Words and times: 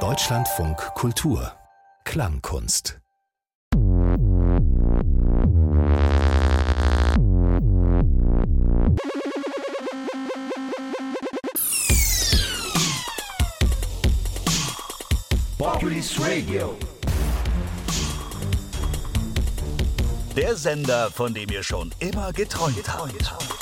Deutschlandfunk 0.00 0.76
Kultur 0.94 1.50
Klangkunst 2.04 3.00
Populis 15.56 16.20
Radio. 16.20 16.76
Der 20.36 20.54
Sender, 20.54 21.10
von 21.10 21.32
dem 21.32 21.48
ihr 21.48 21.62
schon 21.62 21.94
immer 22.00 22.30
geträumt 22.34 22.92
habt. 22.92 23.55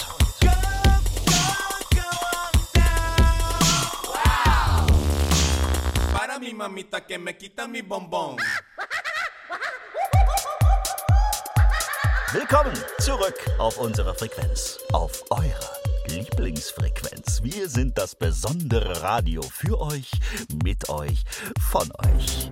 Mi 6.54 6.58
mamita 6.58 7.00
que 7.00 7.18
me 7.18 7.36
quita 7.36 7.66
mi 7.66 7.82
bombón. 7.82 8.36
Willkommen 12.32 12.74
zurück 13.00 13.34
auf 13.58 13.76
unserer 13.78 14.14
Frequenz, 14.14 14.78
auf 14.92 15.22
eurer 15.30 15.70
Lieblingsfrequenz. 16.06 17.42
Wir 17.42 17.68
sind 17.68 17.98
das 17.98 18.14
besondere 18.14 19.02
Radio 19.02 19.42
für 19.42 19.80
euch, 19.80 20.10
mit 20.62 20.88
euch, 20.88 21.24
von 21.70 21.90
euch. 22.04 22.48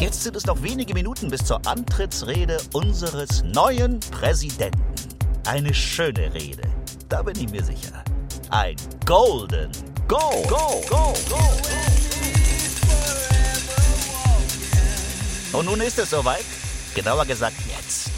Jetzt 0.00 0.22
sind 0.22 0.36
es 0.36 0.44
noch 0.46 0.62
wenige 0.62 0.92
Minuten 0.92 1.30
bis 1.30 1.44
zur 1.44 1.66
Antrittsrede 1.66 2.58
unseres 2.72 3.42
neuen 3.42 4.00
Präsidenten. 4.00 4.84
Eine 5.46 5.72
schöne 5.72 6.32
Rede, 6.34 6.62
da 7.08 7.22
bin 7.22 7.38
ich 7.38 7.50
mir 7.50 7.64
sicher. 7.64 8.04
Ein 8.50 8.76
Golden 9.04 9.70
Go, 10.06 10.42
Go, 10.48 10.82
Go, 10.88 11.12
Go. 11.28 11.38
Und 15.58 15.66
nun 15.66 15.80
ist 15.82 15.98
es 15.98 16.08
soweit. 16.08 16.44
Genauer 16.94 17.26
gesagt 17.26 17.56
jetzt. 17.68 18.10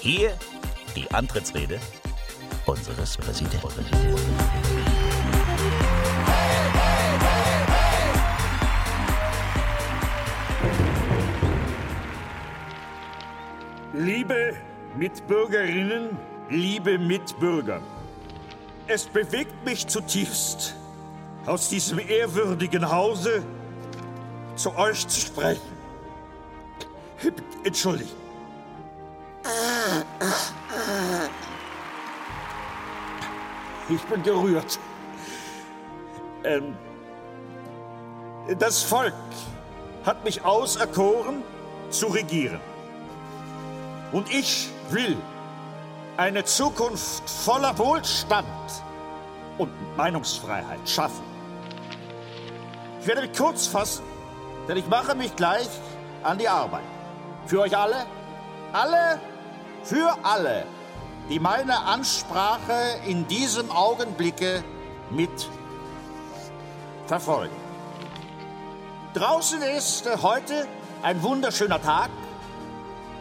Hier 0.00 0.32
die 0.96 1.08
Antrittsrede 1.12 1.78
unseres 2.66 3.16
Präsidenten. 3.16 3.86
Liebe 14.06 14.54
Mitbürgerinnen, 14.96 16.16
liebe 16.48 16.96
Mitbürger, 16.96 17.80
es 18.86 19.04
bewegt 19.06 19.64
mich 19.64 19.84
zutiefst, 19.88 20.76
aus 21.44 21.70
diesem 21.70 21.98
ehrwürdigen 21.98 22.88
Hause 22.88 23.42
zu 24.54 24.76
euch 24.76 25.08
zu 25.08 25.22
sprechen. 25.22 25.72
Entschuldigt. 27.64 28.14
Ich 33.88 34.02
bin 34.02 34.22
gerührt. 34.22 34.78
Ähm, 36.44 36.76
das 38.56 38.84
Volk 38.84 39.14
hat 40.04 40.24
mich 40.24 40.44
auserkoren 40.44 41.42
zu 41.90 42.06
regieren. 42.06 42.60
Und 44.16 44.32
ich 44.32 44.70
will 44.88 45.14
eine 46.16 46.42
Zukunft 46.42 47.28
voller 47.28 47.76
Wohlstand 47.76 48.46
und 49.58 49.70
Meinungsfreiheit 49.94 50.88
schaffen. 50.88 51.22
Ich 52.98 53.06
werde 53.06 53.20
mich 53.20 53.36
kurz 53.36 53.66
fassen, 53.66 54.04
denn 54.66 54.78
ich 54.78 54.86
mache 54.86 55.14
mich 55.14 55.36
gleich 55.36 55.68
an 56.22 56.38
die 56.38 56.48
Arbeit. 56.48 56.86
Für 57.44 57.60
euch 57.60 57.76
alle, 57.76 58.06
alle, 58.72 59.20
für 59.84 60.16
alle, 60.22 60.64
die 61.28 61.38
meine 61.38 61.78
Ansprache 61.78 62.98
in 63.06 63.28
diesem 63.28 63.70
Augenblicke 63.70 64.64
mit 65.10 65.46
verfolgen. 67.06 67.54
Draußen 69.12 69.60
ist 69.60 70.08
heute 70.22 70.66
ein 71.02 71.22
wunderschöner 71.22 71.82
Tag 71.82 72.08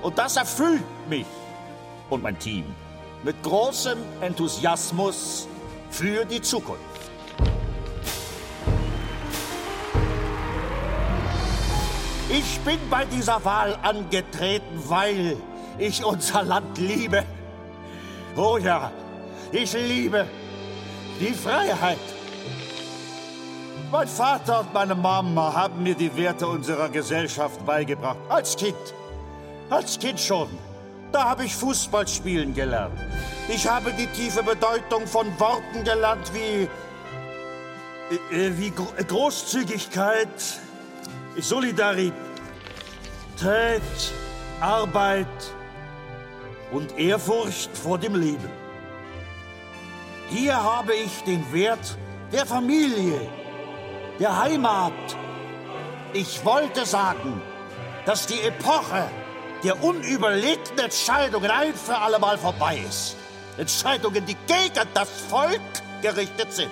und 0.06 0.20
das 0.20 0.38
erfüllt 0.38 0.84
mich 1.10 1.26
und 2.12 2.22
mein 2.22 2.38
Team 2.38 2.64
mit 3.24 3.42
großem 3.42 3.98
Enthusiasmus 4.22 5.48
für 5.90 6.24
die 6.26 6.40
Zukunft. 6.40 6.84
Ich 12.30 12.60
bin 12.60 12.78
bei 12.88 13.06
dieser 13.06 13.44
Wahl 13.44 13.80
angetreten, 13.82 14.80
weil 14.86 15.38
ich 15.80 16.06
unser 16.06 16.44
Land 16.44 16.78
liebe. 16.78 17.24
Oh 18.36 18.60
ja, 18.60 18.92
ich 19.52 19.74
liebe 19.74 20.28
die 21.20 21.34
Freiheit. 21.34 21.98
Mein 23.92 24.08
Vater 24.08 24.60
und 24.60 24.72
meine 24.72 24.94
Mama 24.94 25.52
haben 25.52 25.82
mir 25.82 25.96
die 25.96 26.16
Werte 26.16 26.46
unserer 26.46 26.90
Gesellschaft 26.90 27.66
beigebracht. 27.66 28.20
Als 28.30 28.56
Kind. 28.56 28.94
Als 29.70 29.98
Kind 29.98 30.20
schon. 30.20 30.48
Da 31.12 31.24
habe 31.30 31.46
ich 31.46 31.56
Fußball 31.56 32.08
spielen 32.08 32.54
gelernt. 32.54 33.00
Ich 33.48 33.68
habe 33.68 33.92
die 33.94 34.08
tiefe 34.08 34.44
Bedeutung 34.44 35.08
von 35.08 35.28
Worten 35.40 35.84
gelernt 35.84 36.32
wie, 36.34 36.68
äh, 38.36 38.52
wie 38.58 38.70
Gro 38.70 38.88
Großzügigkeit, 39.08 40.28
Solidarität, 41.38 42.14
Arbeit 44.60 45.28
und 46.72 46.98
Ehrfurcht 46.98 47.76
vor 47.76 47.98
dem 47.98 48.16
Leben. 48.16 48.50
Hier 50.30 50.62
habe 50.62 50.94
ich 50.94 51.24
den 51.24 51.52
Wert 51.54 51.98
der 52.32 52.46
Familie, 52.46 53.22
der 54.20 54.38
Heimat. 54.44 54.94
Ich 56.14 56.44
wollte 56.44 56.86
sagen, 56.86 57.42
dass 58.06 58.26
die 58.28 58.42
Epoche 58.42 59.08
der 59.66 59.84
unüberlegten 59.84 60.78
Entscheidungen 60.78 61.50
ein 61.50 61.74
für 61.74 61.98
allemal 61.98 62.38
vorbei 62.38 62.84
ist. 62.88 63.16
Entscheidungen, 63.58 64.24
die 64.24 64.36
gegen 64.46 64.88
das 64.94 65.10
Volk 65.28 65.60
gerichtet 66.04 66.54
sind. 66.54 66.72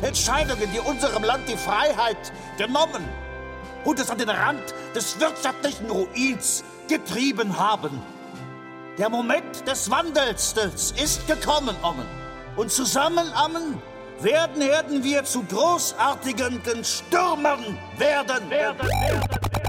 Entscheidungen, 0.00 0.70
die 0.72 0.78
unserem 0.78 1.24
Land 1.24 1.48
die 1.48 1.56
Freiheit 1.56 2.32
genommen 2.56 3.04
und 3.84 3.98
es 3.98 4.10
an 4.10 4.18
den 4.18 4.30
Rand 4.30 4.62
des 4.94 5.18
wirtschaftlichen 5.18 5.90
Ruins 5.90 6.62
getrieben 6.88 7.58
haben. 7.58 8.00
Der 8.96 9.08
Moment 9.08 9.66
des 9.66 9.90
Wandels 9.90 10.54
ist 10.96 11.26
gekommen, 11.26 11.74
Ommen. 11.82 12.06
Und 12.54 12.70
zusammen, 12.70 13.32
Ammen, 13.34 13.82
werden, 14.20 14.60
werden 14.60 15.02
wir 15.02 15.24
zu 15.24 15.42
großartigen 15.42 16.62
Stürmern 16.84 17.76
werden. 17.98 18.50
werden, 18.50 18.78
werden. 18.78 19.63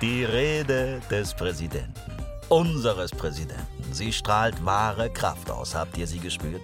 Die 0.00 0.24
Rede 0.24 1.00
des 1.10 1.34
Präsidenten. 1.34 1.92
Unseres 2.48 3.10
Präsidenten. 3.10 3.92
Sie 3.92 4.12
strahlt 4.12 4.64
wahre 4.64 5.10
Kraft 5.10 5.50
aus. 5.50 5.74
Habt 5.74 5.98
ihr 5.98 6.06
sie 6.06 6.20
gespürt? 6.20 6.62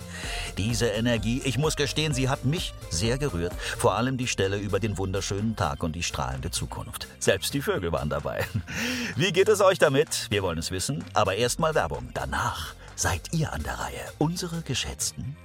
Diese 0.56 0.86
Energie, 0.86 1.42
ich 1.44 1.58
muss 1.58 1.74
gestehen, 1.74 2.14
sie 2.14 2.28
hat 2.28 2.44
mich 2.44 2.72
sehr 2.90 3.18
gerührt. 3.18 3.52
Vor 3.54 3.94
allem 3.94 4.18
die 4.18 4.28
Stelle 4.28 4.56
über 4.56 4.78
den 4.78 4.96
wunderschönen 4.98 5.56
Tag 5.56 5.82
und 5.82 5.96
die 5.96 6.04
strahlende 6.04 6.52
Zukunft. 6.52 7.08
Selbst 7.18 7.52
die 7.54 7.60
Vögel 7.60 7.90
waren 7.90 8.08
dabei. 8.08 8.46
Wie 9.16 9.32
geht 9.32 9.48
es 9.48 9.60
euch 9.60 9.80
damit? 9.80 10.28
Wir 10.30 10.44
wollen 10.44 10.58
es 10.58 10.70
wissen. 10.70 11.02
Aber 11.12 11.34
erstmal 11.34 11.74
Werbung. 11.74 12.10
Danach 12.14 12.74
seid 12.94 13.32
ihr 13.32 13.52
an 13.52 13.64
der 13.64 13.80
Reihe. 13.80 14.12
Unsere 14.18 14.62
geschätzten 14.62 15.36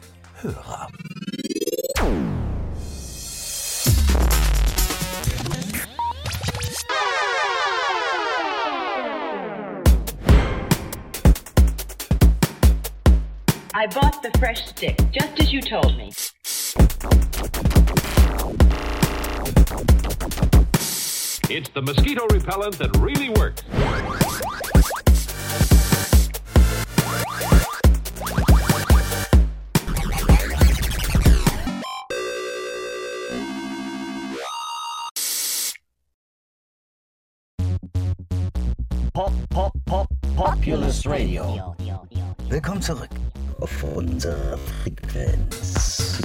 Hörer. 0.42 0.90
I 13.74 13.86
bought 13.86 14.24
the 14.24 14.32
fresh 14.40 14.66
stick, 14.68 15.00
just 15.12 15.40
as 15.40 15.54
you 15.54 15.62
told 15.62 15.96
me. 15.96 16.12
It's 21.52 21.70
the 21.70 21.82
mosquito 21.82 22.26
repellent 22.32 22.80
that 22.80 22.98
really 22.98 23.30
works. 23.30 23.62
Pop, 39.14 39.34
Pop, 39.50 39.74
Pop, 39.86 40.08
Populous 40.36 41.06
Radio. 41.06 41.76
Willkommen 42.50 42.82
zurück 42.82 43.19
auf 43.60 43.84
unserer 43.84 44.58
Frequenz. 44.84 46.20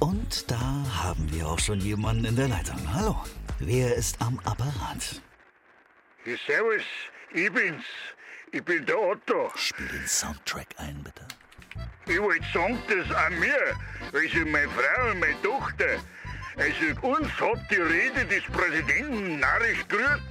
Und 0.00 0.50
da 0.50 0.84
haben 1.02 1.30
wir 1.32 1.46
auch 1.46 1.58
schon 1.58 1.80
jemanden 1.80 2.26
in 2.26 2.36
der 2.36 2.48
Leitung. 2.48 2.78
Hallo, 2.92 3.16
wer 3.58 3.94
ist 3.94 4.20
am 4.20 4.38
Apparat? 4.40 5.22
Ja, 6.24 6.34
servus, 6.46 6.82
ich 7.32 7.52
bin's. 7.52 7.84
Ich 8.52 8.64
bin 8.64 8.84
der 8.86 8.98
Otto. 9.00 9.50
Spiel 9.56 9.88
den 9.88 10.06
Soundtrack 10.06 10.68
ein, 10.78 11.02
bitte. 11.02 11.26
Ich 12.06 12.20
wollte 12.20 12.44
sagen, 12.52 12.78
dass 12.88 13.16
an 13.16 13.38
mir, 13.38 13.74
also 14.12 14.38
meine 14.46 14.68
Frau 14.68 15.10
und 15.10 15.20
meine 15.20 15.42
Tochter, 15.42 15.98
also 16.56 17.06
uns 17.06 17.28
hat 17.40 17.70
die 17.70 17.76
Rede 17.76 18.24
des 18.26 18.44
Präsidenten 18.44 19.40
narrisch 19.40 19.86
gerührt. 19.88 20.22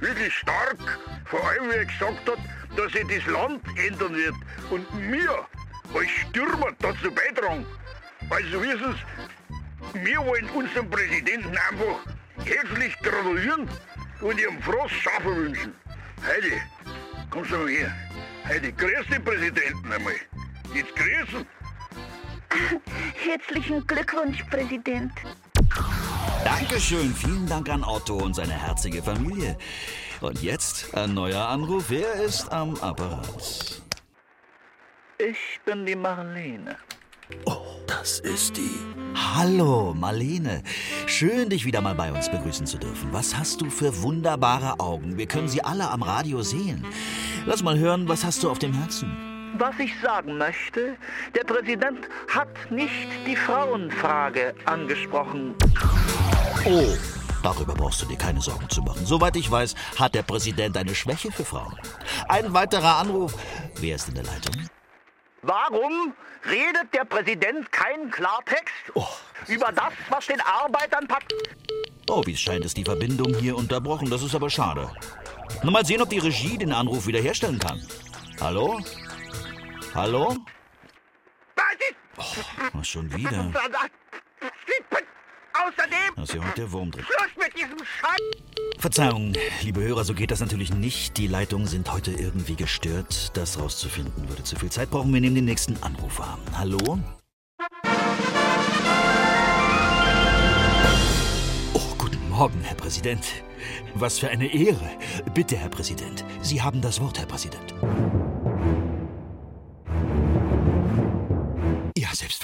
Wirklich 0.00 0.34
stark. 0.34 0.98
Vor 1.26 1.42
allem, 1.48 1.70
wie 1.70 1.76
er 1.76 1.84
gesagt 1.84 2.28
hat, 2.28 2.38
dass 2.76 2.94
er 2.94 3.04
das 3.04 3.26
Land 3.26 3.62
ändern 3.78 4.14
wird. 4.14 4.34
Und 4.70 4.86
wir 5.10 5.46
als 5.94 6.10
Stürmer 6.10 6.72
dazu 6.78 7.10
beitragen. 7.10 7.66
Also 8.30 8.62
wissen 8.62 8.94
Sie, 9.94 10.04
wir 10.04 10.18
wollen 10.18 10.48
unserem 10.50 10.90
Präsidenten 10.90 11.56
einfach 11.56 12.00
herzlich 12.44 12.98
gratulieren 13.00 13.68
und 14.20 14.40
ihm 14.40 14.60
frohes 14.62 14.92
Schaffen 14.92 15.36
wünschen. 15.36 15.74
Heidi, 16.26 16.60
kommst 17.30 17.52
du 17.52 17.58
mal 17.58 17.68
her. 17.68 17.94
Heidi, 18.46 18.72
grüß 18.72 19.06
den 19.10 19.24
Präsidenten 19.24 19.92
einmal. 19.92 20.14
Jetzt 20.74 20.94
grüßen. 20.96 21.46
Herzlichen 23.24 23.86
Glückwunsch, 23.86 24.42
Präsident. 24.44 25.12
Dankeschön, 26.44 27.14
vielen 27.14 27.46
Dank 27.46 27.68
an 27.68 27.84
Otto 27.84 28.16
und 28.16 28.34
seine 28.34 28.52
herzige 28.52 29.02
Familie. 29.02 29.56
Und 30.20 30.42
jetzt 30.42 30.94
ein 30.94 31.14
neuer 31.14 31.48
Anruf. 31.48 31.86
Wer 31.88 32.14
ist 32.14 32.50
am 32.52 32.74
Apparat? 32.76 33.82
Ich 35.18 35.60
bin 35.64 35.86
die 35.86 35.96
Marlene. 35.96 36.76
Oh, 37.44 37.80
das 37.86 38.20
ist 38.20 38.56
die. 38.56 38.78
Hallo, 39.14 39.94
Marlene. 39.94 40.62
Schön, 41.06 41.50
dich 41.50 41.64
wieder 41.64 41.80
mal 41.80 41.94
bei 41.94 42.12
uns 42.12 42.30
begrüßen 42.30 42.66
zu 42.66 42.78
dürfen. 42.78 43.12
Was 43.12 43.36
hast 43.36 43.60
du 43.60 43.70
für 43.70 44.02
wunderbare 44.02 44.78
Augen? 44.78 45.18
Wir 45.18 45.26
können 45.26 45.48
sie 45.48 45.62
alle 45.64 45.90
am 45.90 46.02
Radio 46.02 46.42
sehen. 46.42 46.84
Lass 47.46 47.62
mal 47.62 47.78
hören, 47.78 48.08
was 48.08 48.24
hast 48.24 48.42
du 48.42 48.50
auf 48.50 48.58
dem 48.58 48.72
Herzen? 48.72 49.35
Was 49.58 49.78
ich 49.78 49.92
sagen 50.02 50.36
möchte, 50.36 50.96
der 51.34 51.44
Präsident 51.44 52.08
hat 52.28 52.48
nicht 52.70 53.08
die 53.26 53.36
Frauenfrage 53.36 54.54
angesprochen. 54.66 55.54
Oh, 56.66 56.94
darüber 57.42 57.72
brauchst 57.74 58.02
du 58.02 58.06
dir 58.06 58.18
keine 58.18 58.40
Sorgen 58.42 58.68
zu 58.68 58.82
machen. 58.82 59.06
Soweit 59.06 59.34
ich 59.36 59.50
weiß, 59.50 59.74
hat 59.98 60.14
der 60.14 60.24
Präsident 60.24 60.76
eine 60.76 60.94
Schwäche 60.94 61.32
für 61.32 61.44
Frauen. 61.44 61.74
Ein 62.28 62.52
weiterer 62.52 62.96
Anruf. 62.98 63.34
Wer 63.76 63.96
ist 63.96 64.08
in 64.08 64.14
der 64.16 64.24
Leitung? 64.24 64.54
Warum 65.42 66.12
redet 66.44 66.92
der 66.92 67.04
Präsident 67.04 67.70
keinen 67.72 68.10
Klartext 68.10 68.74
Oh. 68.94 69.06
über 69.46 69.72
das, 69.72 69.92
was 70.10 70.26
den 70.26 70.40
Arbeitern 70.40 71.06
packt? 71.06 71.32
Oh, 72.10 72.22
wie 72.26 72.32
es 72.32 72.40
scheint, 72.40 72.64
ist 72.64 72.76
die 72.76 72.84
Verbindung 72.84 73.32
hier 73.34 73.56
unterbrochen. 73.56 74.10
Das 74.10 74.22
ist 74.22 74.34
aber 74.34 74.50
schade. 74.50 74.90
Na, 75.62 75.70
mal 75.70 75.84
sehen, 75.86 76.02
ob 76.02 76.10
die 76.10 76.18
Regie 76.18 76.58
den 76.58 76.72
Anruf 76.72 77.06
wiederherstellen 77.06 77.58
kann. 77.58 77.80
Hallo? 78.40 78.80
Hallo? 79.96 80.36
Was 82.16 82.26
Oh, 82.74 82.82
schon 82.82 83.10
wieder. 83.16 83.50
Außerdem 85.54 86.14
Das 86.16 86.28
ist 86.28 86.34
ja 86.34 86.42
heute 86.44 86.54
der 86.54 86.72
Wurm 86.72 86.90
drin. 86.90 87.02
Schluss 87.04 87.44
mit 87.46 87.56
diesem 87.56 87.78
Scheiß. 87.78 88.20
Verzeihung, 88.78 89.32
liebe 89.62 89.80
Hörer, 89.82 90.04
so 90.04 90.12
geht 90.12 90.30
das 90.30 90.40
natürlich 90.40 90.70
nicht. 90.70 91.16
Die 91.16 91.26
Leitungen 91.26 91.66
sind 91.66 91.90
heute 91.90 92.10
irgendwie 92.10 92.56
gestört. 92.56 93.34
Das 93.38 93.58
rauszufinden 93.58 94.28
würde 94.28 94.44
zu 94.44 94.56
viel 94.56 94.70
Zeit 94.70 94.90
brauchen. 94.90 95.14
Wir 95.14 95.22
nehmen 95.22 95.34
den 95.34 95.46
nächsten 95.46 95.82
Anrufer. 95.82 96.38
Hallo? 96.54 96.98
Oh, 101.72 101.94
guten 101.96 102.28
Morgen, 102.28 102.60
Herr 102.60 102.76
Präsident. 102.76 103.24
Was 103.94 104.18
für 104.18 104.28
eine 104.28 104.52
Ehre. 104.52 104.90
Bitte, 105.32 105.56
Herr 105.56 105.70
Präsident. 105.70 106.22
Sie 106.42 106.60
haben 106.60 106.82
das 106.82 107.00
Wort, 107.00 107.18
Herr 107.18 107.26
Präsident. 107.26 107.74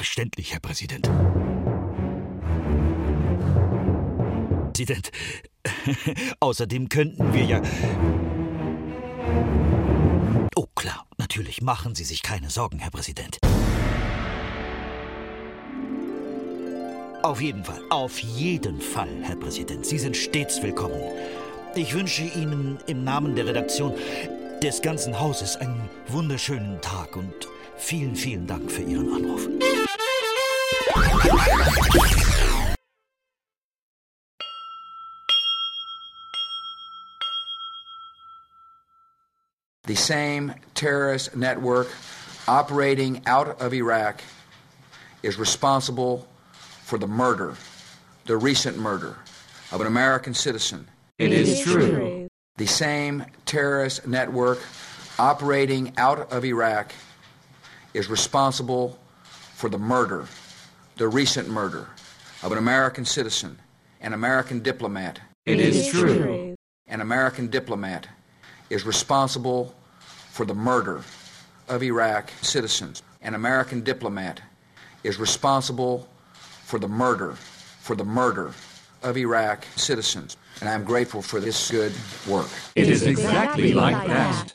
Selbstverständlich, 0.03 0.53
Herr 0.53 0.61
Präsident. 0.61 1.09
Präsident. 4.73 5.13
Außerdem 6.41 6.89
könnten 6.89 7.33
wir 7.33 7.45
ja. 7.45 7.63
Oh 10.57 10.67
klar, 10.75 11.07
natürlich 11.19 11.63
machen 11.63 11.95
Sie 11.95 12.03
sich 12.03 12.23
keine 12.23 12.51
Sorgen, 12.51 12.81
Herr 12.81 12.91
Präsident. 12.91 13.39
Auf 17.23 17.41
jeden 17.41 17.63
Fall, 17.65 17.81
auf 17.91 18.19
jeden 18.19 18.81
Fall, 18.81 19.09
Herr 19.23 19.37
Präsident. 19.37 19.87
Sie 19.87 20.01
sind 20.01 20.17
stets 20.17 20.61
willkommen. 20.63 21.01
Ich 21.77 21.95
wünsche 21.95 22.25
Ihnen 22.25 22.79
im 22.89 23.05
Namen 23.05 23.37
der 23.37 23.47
Redaktion 23.47 23.95
des 24.61 24.83
ganzen 24.83 25.21
Hauses 25.21 25.57
einen 25.57 25.89
wunderschönen 26.09 26.81
Tag 26.81 27.17
und 27.17 27.49
vielen, 27.77 28.17
vielen 28.17 28.49
Dank 28.49 28.71
für 28.71 28.83
Ihren 28.83 29.13
Anruf. 29.13 29.49
The 31.23 31.29
same 39.95 40.53
terrorist 40.75 41.37
network 41.37 41.89
operating 42.49 43.23
out 43.27 43.61
of 43.61 43.73
Iraq 43.73 44.21
is 45.23 45.39
responsible 45.39 46.27
for 46.53 46.99
the 46.99 47.07
murder, 47.07 47.55
the 48.25 48.37
recent 48.37 48.77
murder, 48.77 49.17
of 49.71 49.81
an 49.81 49.87
American 49.87 50.35
citizen. 50.35 50.89
It 51.19 51.33
is 51.33 51.61
true. 51.61 52.27
The 52.57 52.67
same 52.67 53.25
terrorist 53.47 54.09
network 54.09 54.59
operating 55.21 55.93
out 55.97 56.33
of 56.33 56.45
Iraq 56.45 56.93
is 57.95 58.11
responsible 58.11 58.99
for 59.55 59.69
the 59.69 59.79
murder, 59.79 60.27
the 60.97 61.09
recent 61.09 61.49
murder, 61.49 61.89
of 62.43 62.53
an 62.53 62.59
American 62.59 63.05
citizen, 63.05 63.59
an 64.01 64.13
American 64.13 64.61
diplomat. 64.61 65.21
It 65.47 65.61
is 65.61 65.89
true. 65.89 66.55
An 66.87 67.01
American 67.01 67.49
diplomat 67.49 68.07
is 68.71 68.85
responsible 68.85 69.75
for 70.31 70.45
the 70.45 70.55
murder 70.55 71.03
of 71.69 71.83
Iraq 71.83 72.31
citizens. 72.43 73.03
An 73.23 73.35
American 73.35 73.83
diplomat 73.83 74.41
is 75.05 75.19
responsible 75.19 76.09
for 76.33 76.79
the 76.79 76.89
murder, 76.89 77.33
for 77.33 77.97
the 77.97 78.05
murder 78.05 78.53
of 79.03 79.17
Iraq 79.17 79.65
citizens. 79.77 80.37
And 80.61 80.69
I'm 80.69 80.85
grateful 80.85 81.23
for 81.23 81.41
this 81.41 81.71
good 81.71 81.93
work. 82.29 82.49
It 82.75 82.89
is 82.89 83.05
exactly 83.05 83.73
like 83.75 84.07
that. 84.07 84.55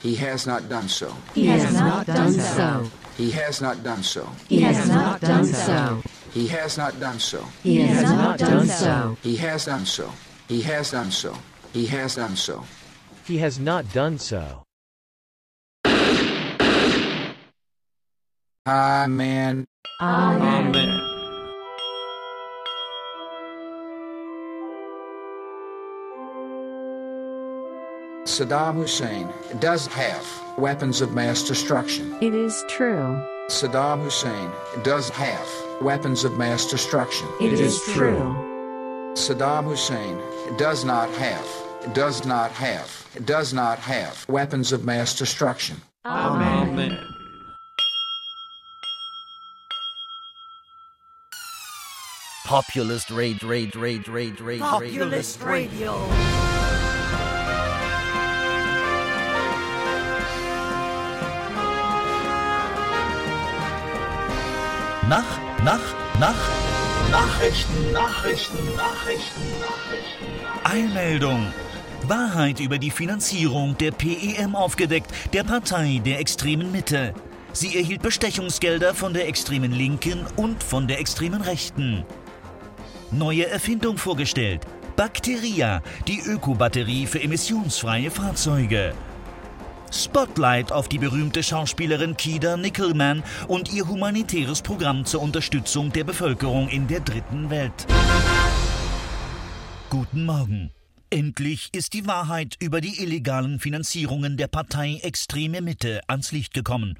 He 0.00 0.14
has 0.16 0.46
not 0.46 0.68
done 0.68 0.88
so. 0.88 1.14
He 1.34 1.46
has 1.46 1.74
not 1.74 2.06
done 2.06 2.32
so. 2.32 2.90
He 3.18 3.30
has 3.32 3.60
not 3.60 3.82
done 3.82 4.02
so. 4.02 4.26
He 4.48 4.60
has 4.62 4.88
not 4.88 5.20
done 5.20 5.44
so. 5.44 6.02
He 6.32 6.46
has 6.48 6.78
not 6.78 6.98
done 6.98 7.18
so. 7.18 7.44
He 7.62 7.80
has 7.82 8.02
not 8.02 8.38
done 8.38 8.66
so. 8.66 9.16
He 9.22 9.36
has 9.36 9.64
done 9.66 9.84
so. 9.84 10.10
He 10.48 10.62
has 10.62 10.90
done 10.90 11.10
so. 11.10 11.36
He 11.72 11.86
has 11.86 12.14
done 12.16 12.36
so. 12.36 12.64
He 13.26 13.38
has 13.38 13.60
not 13.60 13.92
done 13.92 14.18
so. 14.18 14.62
Amen. 18.66 19.66
Amen. 20.00 21.09
Saddam 28.40 28.76
Hussein 28.76 29.28
does 29.58 29.86
have 29.88 30.26
weapons 30.56 31.02
of 31.02 31.12
mass 31.12 31.42
destruction. 31.42 32.16
It 32.22 32.34
is 32.34 32.64
true. 32.68 33.22
Saddam 33.48 34.02
Hussein 34.02 34.50
does 34.82 35.10
have 35.10 35.46
weapons 35.82 36.24
of 36.24 36.38
mass 36.38 36.64
destruction. 36.64 37.28
It 37.38 37.52
is 37.52 37.82
true. 37.92 38.34
Saddam 39.12 39.64
Hussein 39.64 40.18
does 40.56 40.86
not 40.86 41.10
have 41.16 41.46
does 41.92 42.24
not 42.24 42.50
have, 42.52 42.90
does 43.26 43.52
not 43.52 43.78
have 43.78 44.26
weapons 44.26 44.72
of 44.72 44.86
mass 44.86 45.14
destruction. 45.14 45.76
Amen. 46.06 46.98
Populist 52.46 53.10
Rage, 53.10 53.42
Rage, 53.42 53.76
Rage, 53.76 54.08
Rage, 54.08 54.40
Rage, 54.40 54.60
Populist 54.60 55.42
Radio. 55.42 56.49
Nach, 65.10 65.24
nach, 65.64 65.80
nach. 66.20 66.36
Nachrichten, 67.10 67.92
Nachrichten, 67.92 68.58
Nachrichten, 68.76 69.42
Nachrichten. 69.58 70.62
Eilmeldung. 70.62 71.52
Wahrheit 72.06 72.60
über 72.60 72.78
die 72.78 72.92
Finanzierung 72.92 73.76
der 73.76 73.90
PEM 73.90 74.54
aufgedeckt, 74.54 75.10
der 75.32 75.42
Partei 75.42 76.00
der 76.04 76.20
extremen 76.20 76.70
Mitte. 76.70 77.12
Sie 77.52 77.76
erhielt 77.76 78.02
Bestechungsgelder 78.02 78.94
von 78.94 79.12
der 79.12 79.26
extremen 79.26 79.72
Linken 79.72 80.24
und 80.36 80.62
von 80.62 80.86
der 80.86 81.00
extremen 81.00 81.40
Rechten. 81.40 82.04
Neue 83.10 83.48
Erfindung 83.48 83.98
vorgestellt. 83.98 84.64
Bacteria, 84.94 85.82
die 86.06 86.20
Ökobatterie 86.20 87.08
für 87.08 87.20
emissionsfreie 87.20 88.12
Fahrzeuge. 88.12 88.94
Spotlight 89.92 90.70
auf 90.70 90.88
die 90.88 90.98
berühmte 90.98 91.42
Schauspielerin 91.42 92.16
Kida 92.16 92.56
Nickelman 92.56 93.22
und 93.48 93.72
ihr 93.72 93.88
humanitäres 93.88 94.62
Programm 94.62 95.04
zur 95.04 95.20
Unterstützung 95.20 95.92
der 95.92 96.04
Bevölkerung 96.04 96.68
in 96.68 96.86
der 96.86 97.00
dritten 97.00 97.50
Welt. 97.50 97.86
Guten 99.90 100.24
Morgen. 100.24 100.70
Endlich 101.10 101.70
ist 101.72 101.94
die 101.94 102.06
Wahrheit 102.06 102.54
über 102.60 102.80
die 102.80 103.02
illegalen 103.02 103.58
Finanzierungen 103.58 104.36
der 104.36 104.46
Partei 104.46 105.00
Extreme 105.02 105.60
Mitte 105.60 106.00
ans 106.06 106.30
Licht 106.30 106.54
gekommen. 106.54 106.96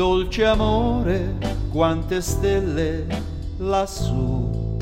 Dolce 0.00 0.46
amore, 0.46 1.36
quante 1.70 2.22
stelle 2.22 3.04
lassù 3.58 4.78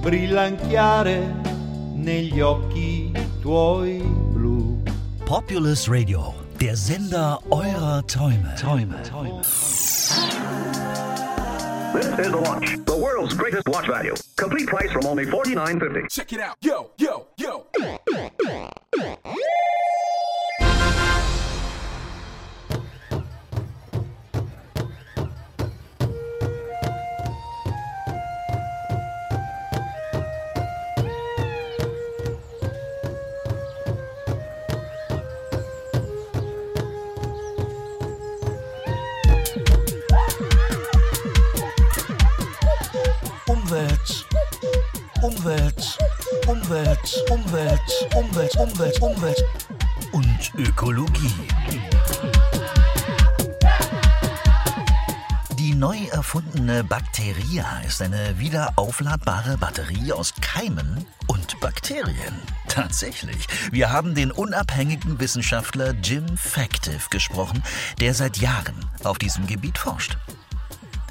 brillan 0.00 0.56
chiare 0.66 1.32
negli 1.94 2.40
occhi 2.40 3.12
tuoi 3.40 4.02
blu. 4.02 4.82
Populous 5.24 5.86
Radio, 5.86 6.34
der 6.58 6.76
Sender 6.76 7.38
eurer 7.48 8.02
Träume. 8.06 8.54
Träume. 8.56 9.00
This 11.92 12.06
is 12.06 12.32
the 12.32 12.38
Watch, 12.38 12.74
the 12.86 12.96
world's 12.96 13.34
greatest 13.34 13.68
watch 13.68 13.86
value. 13.86 14.14
Complete 14.36 14.66
price 14.66 14.90
from 14.90 15.06
only 15.06 15.26
$49.50. 15.26 16.08
Check 16.08 16.32
it 16.32 16.40
out. 16.40 16.56
Yo, 16.60 16.90
yo, 16.98 17.06
yo. 17.06 17.11
Umwelt. 46.52 47.24
Umwelt. 47.30 47.80
Umwelt. 48.14 48.56
Umwelt. 48.56 49.00
Umwelt. 49.00 49.44
Und 50.12 50.52
Ökologie. 50.58 51.32
Die 55.58 55.74
neu 55.74 55.96
erfundene 56.10 56.84
Bacteria 56.84 57.80
ist 57.86 58.02
eine 58.02 58.38
wiederaufladbare 58.38 59.56
Batterie 59.56 60.12
aus 60.12 60.34
Keimen 60.42 61.06
und 61.26 61.58
Bakterien. 61.60 62.42
Tatsächlich. 62.68 63.46
Wir 63.70 63.90
haben 63.90 64.14
den 64.14 64.30
unabhängigen 64.30 65.18
Wissenschaftler 65.18 65.94
Jim 66.02 66.36
Factive 66.36 67.08
gesprochen, 67.08 67.62
der 67.98 68.12
seit 68.12 68.36
Jahren 68.36 68.74
auf 69.04 69.16
diesem 69.16 69.46
Gebiet 69.46 69.78
forscht. 69.78 70.18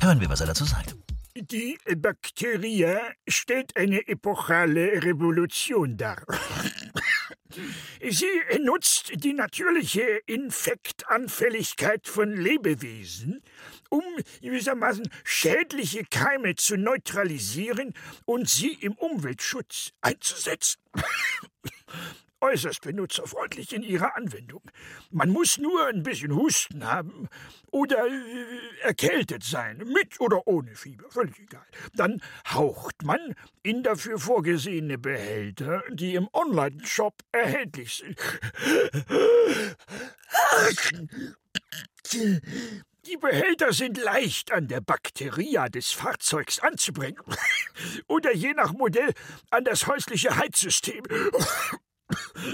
Hören 0.02 0.22
wir, 0.22 0.30
was 0.30 0.42
er 0.42 0.48
dazu 0.48 0.66
sagt. 0.66 1.01
Die 1.36 1.78
Bacteria 1.96 3.00
stellt 3.28 3.78
eine 3.78 4.08
epochale 4.08 5.02
Revolution 5.04 5.96
dar. 5.96 6.26
Sie 8.10 8.26
nutzt 8.60 9.12
die 9.16 9.34
natürliche 9.34 10.22
Infektanfälligkeit 10.26 12.08
von 12.08 12.34
Lebewesen, 12.36 13.42
um 13.90 14.04
gewissermaßen 14.42 15.10
schädliche 15.24 16.04
Keime 16.06 16.56
zu 16.56 16.78
neutralisieren 16.78 17.94
und 18.26 18.50
sie 18.50 18.74
im 18.74 18.94
Umweltschutz 18.94 19.92
einzusetzen. 20.02 20.82
Äußerst 22.42 22.82
benutzerfreundlich 22.82 23.72
in 23.72 23.84
ihrer 23.84 24.16
Anwendung. 24.16 24.64
Man 25.12 25.30
muss 25.30 25.60
nur 25.60 25.88
ein 25.88 26.02
bisschen 26.02 26.36
Husten 26.36 26.86
haben 26.86 27.30
oder 27.70 28.08
äh, 28.08 28.82
erkältet 28.82 29.44
sein, 29.44 29.78
mit 29.78 30.20
oder 30.20 30.48
ohne 30.48 30.76
Fieber, 30.76 31.10
völlig 31.12 31.40
egal. 31.40 31.66
Dann 31.94 32.20
haucht 32.52 33.04
man 33.04 33.36
in 33.62 33.84
dafür 33.84 34.18
vorgesehene 34.18 34.98
Behälter, 34.98 35.84
die 35.92 36.16
im 36.16 36.28
Online-Shop 36.34 37.14
erhältlich 37.32 37.98
sind. 37.98 38.18
Die 43.06 43.18
Behälter 43.18 43.74
sind 43.74 43.98
leicht 43.98 44.52
an 44.52 44.68
der 44.68 44.82
Bakteria 44.82 45.70
des 45.70 45.92
Fahrzeugs 45.92 46.60
anzubringen 46.60 47.22
oder 48.08 48.34
je 48.34 48.54
nach 48.54 48.74
Modell 48.74 49.14
an 49.50 49.64
das 49.64 49.88
häusliche 49.88 50.38
Heizsystem 50.38 51.04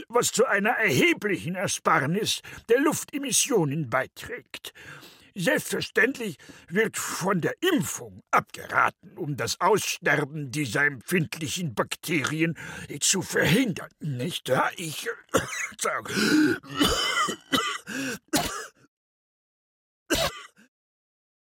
was 0.07 0.31
zu 0.31 0.45
einer 0.45 0.71
erheblichen 0.71 1.55
Ersparnis 1.55 2.41
der 2.69 2.79
Luftemissionen 2.79 3.89
beiträgt. 3.89 4.73
Selbstverständlich 5.39 6.37
wird 6.67 6.97
von 6.97 7.41
der 7.41 7.53
Impfung 7.71 8.23
abgeraten, 8.31 9.15
um 9.17 9.37
das 9.37 9.61
Aussterben 9.61 10.49
dieser 10.49 10.85
empfindlichen 10.85 11.75
Bakterien 11.75 12.57
zu 13.01 13.21
verhindern. 13.21 13.91
Nicht 13.99 14.49
wahr? 14.49 14.71
Ich 14.77 15.07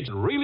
It's 0.00 0.08
really 0.08 0.39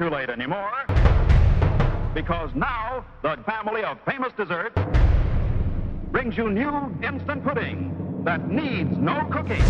too 0.00 0.08
late 0.08 0.30
anymore. 0.30 0.72
Because 2.14 2.50
now, 2.54 3.04
the 3.22 3.36
family 3.44 3.84
of 3.84 3.98
famous 4.06 4.32
desserts 4.34 4.74
brings 6.10 6.38
you 6.38 6.48
new 6.48 6.74
instant 7.02 7.44
pudding 7.44 8.22
that 8.24 8.48
needs 8.48 8.96
no 8.96 9.28
cooking. 9.30 9.62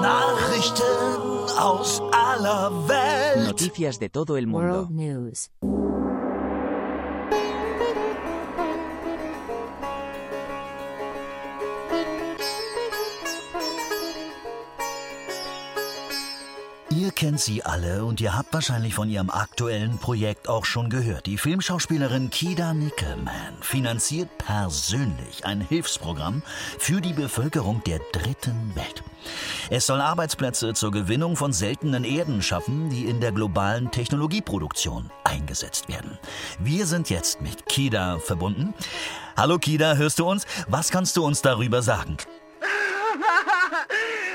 Nachrichten 0.00 1.58
aus 1.58 2.00
aller 2.12 2.70
Welt. 2.88 3.46
Noticias 3.48 3.98
de 3.98 4.08
todo 4.08 4.38
el 4.38 4.46
mundo. 4.46 4.88
Sie 17.46 17.62
alle 17.62 18.04
und 18.04 18.20
ihr 18.20 18.36
habt 18.36 18.52
wahrscheinlich 18.52 18.94
von 18.94 19.08
ihrem 19.08 19.30
aktuellen 19.30 19.98
Projekt 19.98 20.48
auch 20.48 20.64
schon 20.64 20.90
gehört. 20.90 21.26
Die 21.26 21.38
Filmschauspielerin 21.38 22.28
Kida 22.28 22.74
Nickelman 22.74 23.56
finanziert 23.60 24.28
persönlich 24.38 25.44
ein 25.44 25.60
Hilfsprogramm 25.60 26.42
für 26.78 27.00
die 27.00 27.12
Bevölkerung 27.12 27.82
der 27.84 28.00
dritten 28.10 28.74
Welt. 28.74 29.04
Es 29.70 29.86
soll 29.86 30.00
Arbeitsplätze 30.00 30.74
zur 30.74 30.90
Gewinnung 30.90 31.36
von 31.36 31.52
seltenen 31.52 32.02
Erden 32.02 32.42
schaffen, 32.42 32.90
die 32.90 33.04
in 33.04 33.20
der 33.20 33.30
globalen 33.30 33.92
Technologieproduktion 33.92 35.10
eingesetzt 35.22 35.88
werden. 35.88 36.18
Wir 36.58 36.84
sind 36.84 37.10
jetzt 37.10 37.40
mit 37.40 37.66
Kida 37.66 38.18
verbunden. 38.18 38.74
Hallo 39.36 39.58
Kida, 39.58 39.94
hörst 39.94 40.18
du 40.18 40.28
uns? 40.28 40.46
Was 40.66 40.90
kannst 40.90 41.16
du 41.16 41.24
uns 41.24 41.42
darüber 41.42 41.80
sagen? 41.80 42.16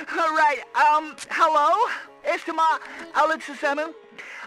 Alright, 0.08 0.66
um, 0.98 1.14
hello? 1.28 1.76
Erst 2.24 2.48
einmal 2.48 2.80
alle 3.14 3.40
zusammen. 3.40 3.94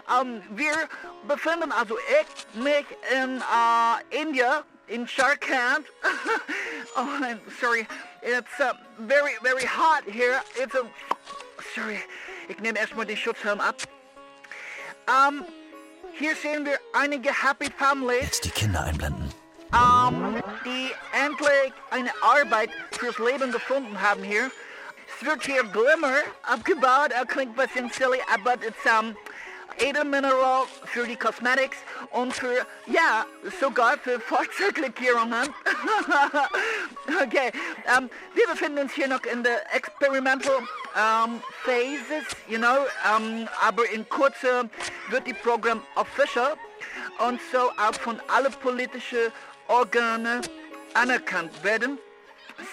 Um, 0.07 0.41
wir 0.51 0.87
befinden, 1.27 1.71
also 1.71 1.97
ich, 1.97 2.61
mich 2.61 2.85
in 3.11 3.39
uh, 3.39 3.97
India, 4.11 4.63
in 4.87 5.07
Sharkand. 5.07 5.85
oh, 6.95 7.07
I'm 7.21 7.39
sorry. 7.59 7.87
It's 8.21 8.59
uh, 8.59 8.73
very, 8.99 9.31
very 9.41 9.65
hot 9.65 10.03
here. 10.05 10.41
It's 10.55 10.75
a... 10.75 10.83
Sorry. 11.73 11.99
Ich 12.47 12.59
nehme 12.59 12.77
erstmal 12.77 13.05
den 13.05 13.17
Schutzhelm 13.17 13.59
ab. 13.59 13.75
Um, 15.07 15.43
hier 16.13 16.35
sehen 16.35 16.65
wir 16.65 16.79
einige 16.93 17.29
Happy 17.29 17.69
Families. 17.71 18.21
Jetzt 18.21 18.45
die 18.45 18.49
Kinder 18.51 18.83
einblenden. 18.83 19.33
Um, 19.73 20.41
die 20.63 20.91
endlich 21.11 21.73
eine 21.89 22.11
Arbeit 22.21 22.69
fürs 22.91 23.17
Leben 23.17 23.51
gefunden 23.51 23.99
haben 24.01 24.23
hier. 24.23 24.51
Es 25.17 25.25
wird 25.25 25.43
hier 25.45 25.63
Glimmer 25.63 26.23
abgebaut. 26.43 27.11
Er 27.11 27.25
klingt 27.25 27.57
ein 27.57 27.67
bisschen 27.67 27.89
silly, 27.89 28.19
aber 28.33 28.55
es 28.55 28.67
ist 28.67 28.99
um, 28.99 29.15
Edelmineral 29.79 30.65
für 30.85 31.05
die 31.05 31.15
Cosmetics 31.15 31.77
und 32.11 32.33
für, 32.33 32.65
ja, 32.85 33.25
sogar 33.59 33.97
für 33.97 34.19
Fahrzeuglackierungen. 34.19 35.53
okay, 37.23 37.51
um, 37.97 38.09
wir 38.33 38.47
befinden 38.47 38.79
uns 38.79 38.93
hier 38.93 39.07
noch 39.07 39.23
in 39.23 39.43
der 39.43 39.73
Experimental 39.73 40.57
um, 40.57 41.41
Phases, 41.63 42.25
you 42.47 42.57
know, 42.57 42.85
um, 43.15 43.47
aber 43.61 43.89
in 43.89 44.07
Kürze 44.09 44.69
wird 45.09 45.27
die 45.27 45.33
Programm 45.33 45.81
official 45.95 46.57
und 47.19 47.39
so 47.51 47.71
auch 47.71 47.95
von 48.01 48.19
allen 48.27 48.51
politischen 48.53 49.31
Organen 49.67 50.41
anerkannt 50.93 51.63
werden. 51.63 51.99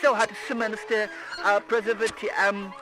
So 0.02 0.16
hat 0.16 0.30
es 0.30 0.36
zumindest 0.46 0.88
der 0.90 1.04
äh, 1.04 1.60
Präservati 1.68 2.30
ähm, 2.48 2.72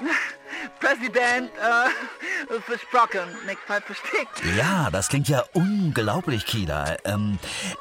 Präsident 0.80 1.50
äh, 1.56 2.60
versprochen, 2.60 3.36
nicht 3.46 3.58
falsch 3.66 3.84
versteckt. 3.84 4.42
Ja, 4.56 4.88
das 4.90 5.08
klingt 5.08 5.28
ja 5.28 5.44
unglaublich, 5.52 6.46
Kida. 6.46 6.96
Ähm, 7.04 7.38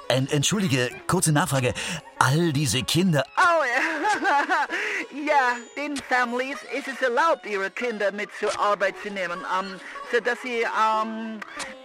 en 0.09 0.27
entschuldige, 0.29 0.89
kurze 1.07 1.31
Nachfrage. 1.31 1.73
All 2.19 2.51
diese 2.53 2.83
Kinder. 2.83 3.23
Oh, 3.37 3.63
ja. 3.63 3.77
ja, 5.25 5.55
den 5.75 5.97
Families 5.97 6.57
ist 6.75 6.87
es 6.87 7.01
erlaubt, 7.01 7.45
ihre 7.45 7.69
Kinder 7.69 8.11
mit 8.11 8.29
zur 8.39 8.57
Arbeit 8.59 8.95
zu 9.01 9.09
nehmen, 9.09 9.39
ähm, 9.59 9.79
sodass 10.11 10.41
sie 10.41 10.61
ähm, 10.63 11.39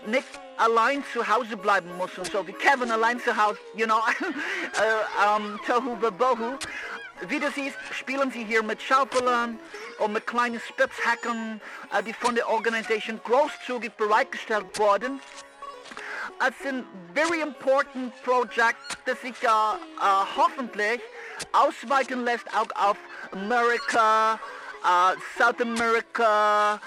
nicht 0.07 0.27
allein 0.57 1.05
zu 1.13 1.27
Hause 1.27 1.57
bleiben 1.57 1.91
müssen. 1.99 2.25
So 2.25 2.47
wie 2.47 2.53
Kevin 2.53 2.91
allein 2.91 3.21
zu 3.21 3.37
Hause, 3.37 3.59
you 3.75 3.87
know, 3.87 4.01
äh, 4.21 5.37
ähm, 5.37 5.61
Tohu 5.67 5.97
Bohu. 5.97 6.59
Wie 7.29 7.39
du 7.39 7.51
siehst, 7.53 7.77
spielen 7.93 8.33
sie 8.33 8.45
hier 8.45 8.63
mit 8.65 8.83
Schaufeln 8.83 9.59
und 9.99 10.13
mit 10.13 10.27
kleinen 10.27 10.61
Spitzhacken, 10.61 11.61
äh, 11.93 12.03
die 12.03 12.13
von 12.13 12.35
der 12.35 12.49
Organisation 12.49 13.21
großzügig 13.25 13.93
bereitgestellt 13.93 14.67
wurden. 14.79 15.21
Es 16.41 16.49
ist 16.59 16.67
ein 16.67 16.85
very 17.15 17.41
important 17.41 18.13
project, 18.25 18.77
das 19.05 19.21
sich 19.21 19.35
äh, 19.43 19.47
äh, 19.47 19.51
hoffentlich 20.37 21.01
ausweiten 21.53 22.25
lässt 22.25 22.47
auch 22.49 22.69
auf 22.75 22.97
Amerika, 23.33 24.35
äh, 24.83 25.15
South 25.39 25.61
America, 25.61 26.81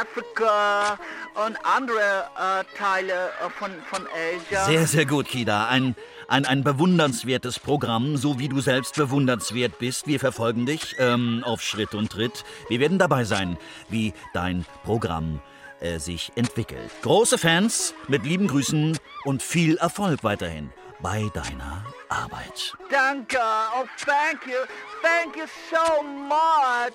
Afrika 0.00 0.98
und 1.34 1.58
andere 1.64 2.64
Teile 2.78 3.30
von, 3.58 3.70
von 3.90 4.06
Asia. 4.06 4.64
Sehr, 4.64 4.86
sehr 4.86 5.04
gut, 5.04 5.28
Kida. 5.28 5.66
Ein, 5.66 5.94
ein, 6.28 6.44
ein 6.44 6.64
bewundernswertes 6.64 7.58
Programm, 7.58 8.16
so 8.16 8.38
wie 8.38 8.48
du 8.48 8.60
selbst 8.60 8.96
bewundernswert 8.96 9.78
bist. 9.78 10.06
Wir 10.06 10.20
verfolgen 10.20 10.66
dich 10.66 10.96
ähm, 10.98 11.42
auf 11.44 11.62
Schritt 11.62 11.94
und 11.94 12.10
Tritt. 12.10 12.44
Wir 12.68 12.80
werden 12.80 12.98
dabei 12.98 13.24
sein, 13.24 13.56
wie 13.88 14.12
dein 14.32 14.64
Programm 14.84 15.40
äh, 15.80 15.98
sich 15.98 16.32
entwickelt. 16.34 16.90
Große 17.02 17.38
Fans 17.38 17.94
mit 18.08 18.24
lieben 18.24 18.48
Grüßen 18.48 18.98
und 19.24 19.42
viel 19.42 19.76
Erfolg 19.76 20.24
weiterhin 20.24 20.70
bei 21.00 21.30
deiner 21.34 21.84
Arbeit. 22.08 22.74
Danke. 22.90 23.38
Oh, 23.38 23.84
thank 24.04 24.46
you. 24.46 24.58
Thank 25.02 25.36
you 25.36 25.46
so 25.70 26.02
much. 26.02 26.94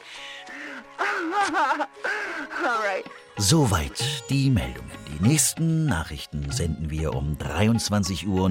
All 2.64 2.84
right. 2.84 3.06
Soweit 3.38 4.24
die 4.30 4.50
Meldungen. 4.50 5.01
Nächsten 5.22 5.86
Nachrichten 5.86 6.52
senden 6.52 6.90
wir 6.90 7.14
um 7.14 7.38
23.59 7.38 8.28
Uhr. 8.28 8.50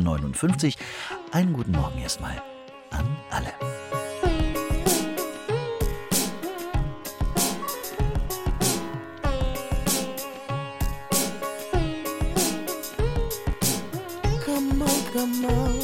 Einen 1.33 1.53
guten 1.53 1.73
Morgen 1.73 1.99
erstmal 1.99 2.41
an 2.91 3.05
alle. 3.31 3.53
Come 14.45 14.85
on, 14.85 14.89
come 15.13 15.47
on, 15.49 15.81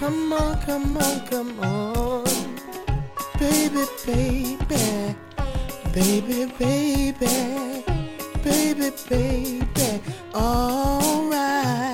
come 0.00 0.32
on, 0.34 0.60
come 0.66 0.96
on, 0.96 1.24
come 1.30 1.60
on. 1.60 2.24
Baby, 3.38 3.86
baby, 4.04 5.14
baby, 5.94 6.46
baby, 6.58 7.12
baby, 8.42 8.90
baby, 9.08 9.73
alright. 10.34 11.93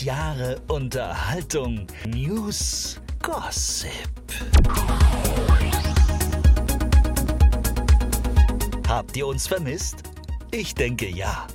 30 0.00 0.06
Jahre 0.06 0.60
Unterhaltung, 0.68 1.86
News, 2.06 2.98
Gossip. 3.22 3.90
Habt 8.88 9.16
ihr 9.16 9.26
uns 9.26 9.46
vermisst? 9.46 10.04
Ich 10.52 10.74
denke 10.74 11.08
ja. 11.08 11.46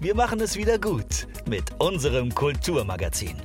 Wir 0.00 0.16
machen 0.16 0.40
es 0.40 0.56
wieder 0.56 0.78
gut 0.78 1.28
mit 1.46 1.64
unserem 1.78 2.34
Kulturmagazin. 2.34 3.36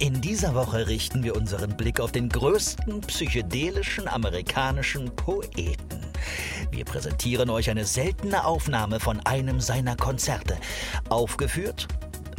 In 0.00 0.20
dieser 0.20 0.54
Woche 0.54 0.88
richten 0.88 1.22
wir 1.22 1.36
unseren 1.36 1.76
Blick 1.76 2.00
auf 2.00 2.10
den 2.10 2.28
größten 2.28 3.02
psychedelischen 3.02 4.08
amerikanischen 4.08 5.14
Poeten. 5.14 6.06
Wir 6.70 6.84
präsentieren 6.84 7.50
euch 7.50 7.70
eine 7.70 7.84
seltene 7.84 8.44
Aufnahme 8.44 9.00
von 9.00 9.20
einem 9.24 9.60
seiner 9.60 9.96
Konzerte. 9.96 10.56
Aufgeführt, 11.08 11.86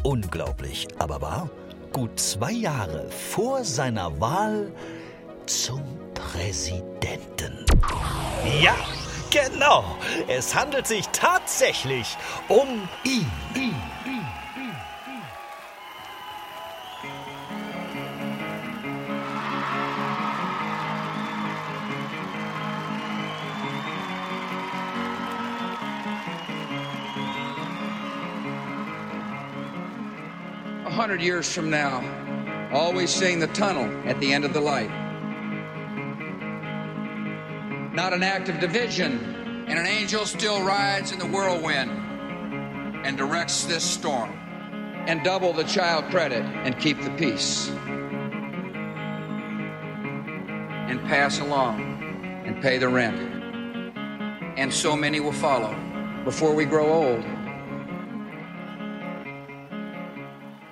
unglaublich, 0.04 0.88
aber 1.00 1.22
wahr, 1.22 1.50
gut 1.94 2.20
zwei 2.20 2.52
Jahre 2.52 3.10
vor 3.10 3.64
seiner 3.64 4.20
Wahl 4.20 4.72
zum 5.46 5.82
Präsidenten. 6.14 7.66
Ja, 8.62 8.76
genau, 9.30 9.84
es 10.28 10.54
handelt 10.56 10.88
sich 10.88 11.08
tatsächlich 11.10 12.18
um 12.48 12.88
ihn. 13.04 13.32
ihn, 13.56 13.76
ihn. 14.06 14.37
Hundred 31.08 31.22
years 31.22 31.56
from 31.56 31.70
now, 31.70 32.04
always 32.74 33.10
seeing 33.10 33.40
the 33.40 33.48
tunnel 33.48 33.90
at 34.06 34.20
the 34.20 34.34
end 34.34 34.44
of 34.44 34.52
the 34.52 34.60
light. 34.60 34.90
Not 37.94 38.12
an 38.12 38.24
act 38.24 38.50
of 38.50 38.60
division, 38.60 39.64
and 39.70 39.80
an 39.80 39.88
angel 39.88 40.26
still 40.26 40.62
rides 40.62 41.14
in 41.14 41.20
the 41.20 41.26
whirlwind 41.26 41.92
and 43.06 43.18
directs 43.18 43.64
this 43.64 43.86
storm. 43.86 44.38
And 45.08 45.24
double 45.24 45.54
the 45.54 45.64
child 45.64 46.12
credit 46.12 46.44
and 46.44 46.78
keep 46.78 47.02
the 47.02 47.12
peace. 47.12 47.70
And 50.90 51.00
pass 51.08 51.40
along 51.40 52.44
and 52.46 52.62
pay 52.62 52.80
the 52.80 52.90
rent. 52.90 53.18
And 54.58 54.74
so 54.74 54.98
many 54.98 55.22
will 55.22 55.32
follow 55.32 55.74
before 56.26 56.54
we 56.54 56.66
grow 56.66 56.92
old 56.92 57.24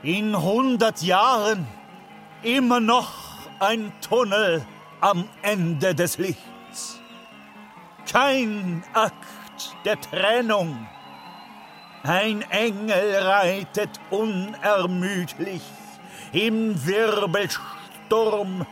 In 0.05 0.35
100 0.35 1.01
Jahren 1.01 1.65
immer 2.43 2.79
noch 2.79 3.09
ein 3.59 3.91
Tunnel 4.07 4.63
am 5.01 5.27
Ende 5.41 5.95
des 5.95 6.19
Lichts. 6.19 6.99
Kein 8.07 8.83
Akt 8.93 9.75
der 9.83 9.99
Trennung. 9.99 10.87
Ein 12.03 12.43
Engel 12.51 13.15
reitet 13.15 13.99
unermüdlich 14.11 15.63
im 16.33 16.85
Wirbelsturm 16.85 18.63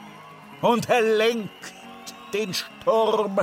und 0.61 0.87
er 0.87 1.01
lenkt 1.01 1.73
den 2.31 2.53
Sturm 2.53 3.39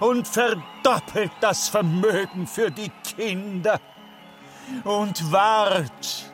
und 0.00 0.28
verdoppelt 0.28 1.32
das 1.40 1.66
Vermögen 1.66 2.46
für 2.46 2.70
die 2.70 2.92
Kinder 3.16 3.80
und 4.84 5.32
wahrt 5.32 6.33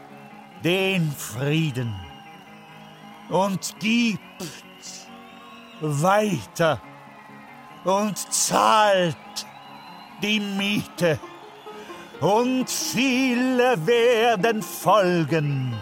den 0.64 1.10
Frieden 1.12 1.94
und 3.28 3.74
gibt 3.78 4.20
weiter 5.80 6.80
und 7.84 8.18
zahlt 8.18 9.16
die 10.22 10.40
Miete 10.40 11.18
und 12.20 12.68
viele 12.68 13.86
werden 13.86 14.62
folgen, 14.62 15.74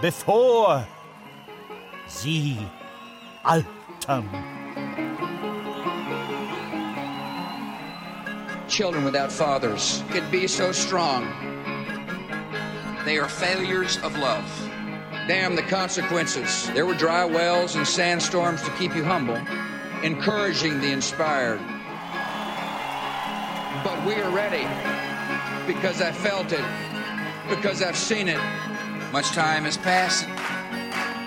bevor 0.00 0.86
sie 2.06 2.56
altern. 3.42 4.28
Children 8.68 9.04
without 9.04 9.32
fathers 9.32 10.02
could 10.10 10.30
be 10.30 10.46
so 10.46 10.72
strong. 10.72 11.26
They 13.04 13.18
are 13.18 13.28
failures 13.28 13.96
of 14.02 14.16
love. 14.18 14.44
Damn 15.26 15.56
the 15.56 15.62
consequences. 15.62 16.70
There 16.74 16.84
were 16.84 16.94
dry 16.94 17.24
wells 17.24 17.76
and 17.76 17.86
sandstorms 17.86 18.62
to 18.62 18.70
keep 18.72 18.94
you 18.94 19.04
humble, 19.04 19.38
encouraging 20.02 20.80
the 20.80 20.92
inspired. 20.92 21.60
But 23.82 24.04
we 24.04 24.14
are 24.14 24.30
ready 24.30 24.66
because 25.66 26.02
I 26.02 26.12
felt 26.12 26.52
it, 26.52 26.64
because 27.48 27.82
I've 27.82 27.96
seen 27.96 28.28
it. 28.28 28.40
Much 29.12 29.28
time 29.28 29.64
has 29.64 29.78
passed. 29.78 30.26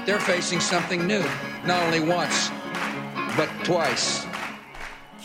They're 0.05 0.19
facing 0.19 0.59
something 0.59 1.07
new, 1.07 1.23
not 1.65 1.81
only 1.83 2.01
once, 2.01 2.51
but 3.35 3.49
twice. 3.63 4.27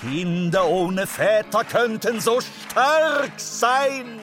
Kinder 0.01 0.63
ohne 0.63 1.07
Väter 1.07 1.65
könnten 1.65 2.21
so 2.21 2.41
stark 2.41 3.33
sein, 3.37 4.21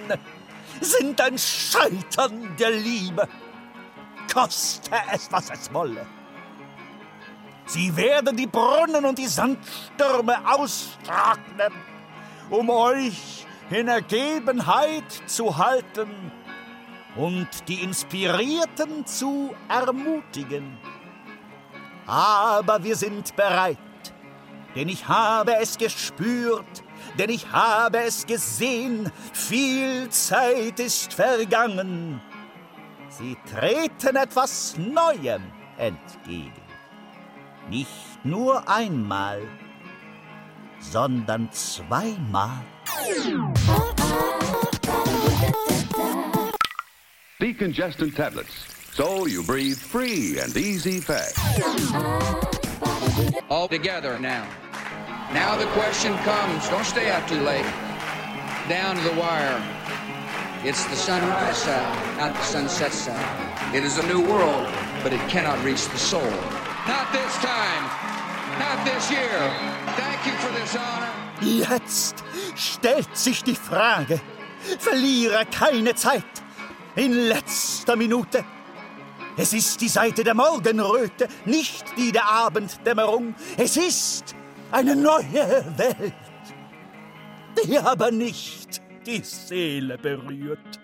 sind 0.82 1.20
ein 1.22 1.38
Scheitern 1.38 2.56
der 2.58 2.72
Liebe, 2.72 3.28
koste 4.32 4.92
es, 5.12 5.32
was 5.32 5.50
es 5.50 5.74
wolle. 5.74 6.06
Sie 7.66 7.96
werden 7.96 8.38
die 8.38 8.48
Brunnen 8.48 9.06
und 9.06 9.18
die 9.18 9.28
Sandstürme 9.28 10.38
austrocknen, 10.46 11.74
um 12.50 12.70
euch 12.70 13.46
in 13.72 13.88
Ergebenheit 13.88 15.10
zu 15.26 15.58
halten 15.58 16.32
und 17.16 17.48
die 17.68 17.82
Inspirierten 17.82 19.06
zu 19.06 19.56
ermutigen. 19.68 20.78
Aber 22.06 22.84
wir 22.84 22.96
sind 22.96 23.36
bereit, 23.36 23.78
denn 24.76 24.90
ich 24.90 25.08
habe 25.08 25.56
es 25.56 25.78
gespürt, 25.78 26.85
denn 27.18 27.30
ich 27.30 27.52
habe 27.52 28.00
es 28.00 28.26
gesehen, 28.26 29.12
viel 29.34 30.10
Zeit 30.10 30.80
ist 30.80 31.14
vergangen. 31.14 32.22
Sie 33.10 33.38
treten 33.50 34.16
etwas 34.16 34.76
Neuem 34.78 35.44
entgegen. 35.78 36.52
Nicht 37.70 38.24
nur 38.24 38.68
einmal, 38.68 39.42
sondern 40.80 41.50
zweimal. 41.52 42.64
Decongestant 47.40 48.16
tablets. 48.16 48.66
So 48.96 49.26
you 49.28 49.44
breathe 49.44 49.78
free 49.78 50.40
and 50.40 50.56
easy 50.56 51.02
fast. 51.02 51.38
All 53.50 53.68
together 53.68 54.18
now. 54.20 54.46
Now 55.36 55.58
the 55.58 55.68
question 55.80 56.16
comes 56.24 56.70
don't 56.70 56.86
stay 56.86 57.12
out 57.12 57.28
too 57.28 57.42
late. 57.42 57.66
Down 58.70 58.96
to 58.96 59.04
the 59.04 59.16
wire. 59.20 59.62
It's 60.64 60.86
the 60.86 60.96
sunrise 60.96 61.58
side, 61.58 62.18
not 62.18 62.34
the 62.34 62.42
sunset 62.42 62.94
side. 62.94 63.76
It 63.76 63.84
is 63.84 63.98
a 64.00 64.08
new 64.08 64.22
world, 64.22 64.66
but 65.04 65.12
it 65.12 65.20
cannot 65.28 65.62
reach 65.64 65.88
the 65.90 65.98
soul. 65.98 66.32
Not 66.88 67.12
this 67.12 67.34
time. 67.44 67.84
Not 68.60 68.86
this 68.86 69.12
year. 69.12 69.38
Thank 69.98 70.26
you 70.26 70.32
for 70.40 70.52
this 70.58 70.74
honor. 70.78 71.12
Jetzt 71.42 72.24
stellt 72.56 73.18
sich 73.18 73.44
die 73.44 73.56
Frage. 73.58 74.22
Verliere 74.80 75.46
keine 75.52 75.96
Zeit. 75.96 76.24
In 76.96 77.12
letzter 77.28 77.98
Minute. 77.98 78.46
Es 79.36 79.52
ist 79.52 79.82
die 79.82 79.90
Seite 79.90 80.24
der 80.24 80.34
Morgenröte, 80.34 81.28
nicht 81.44 81.98
die 81.98 82.14
der 82.14 82.26
Abenddämmerung. 82.26 83.36
Es 83.58 83.76
ist 83.76 84.34
eine 84.72 84.96
neue 84.96 85.64
Welt, 85.78 86.14
die 87.66 87.78
aber 87.78 88.12
nicht 88.12 88.82
die 89.06 89.22
Seele 89.22 89.98
berührt. 89.98 90.80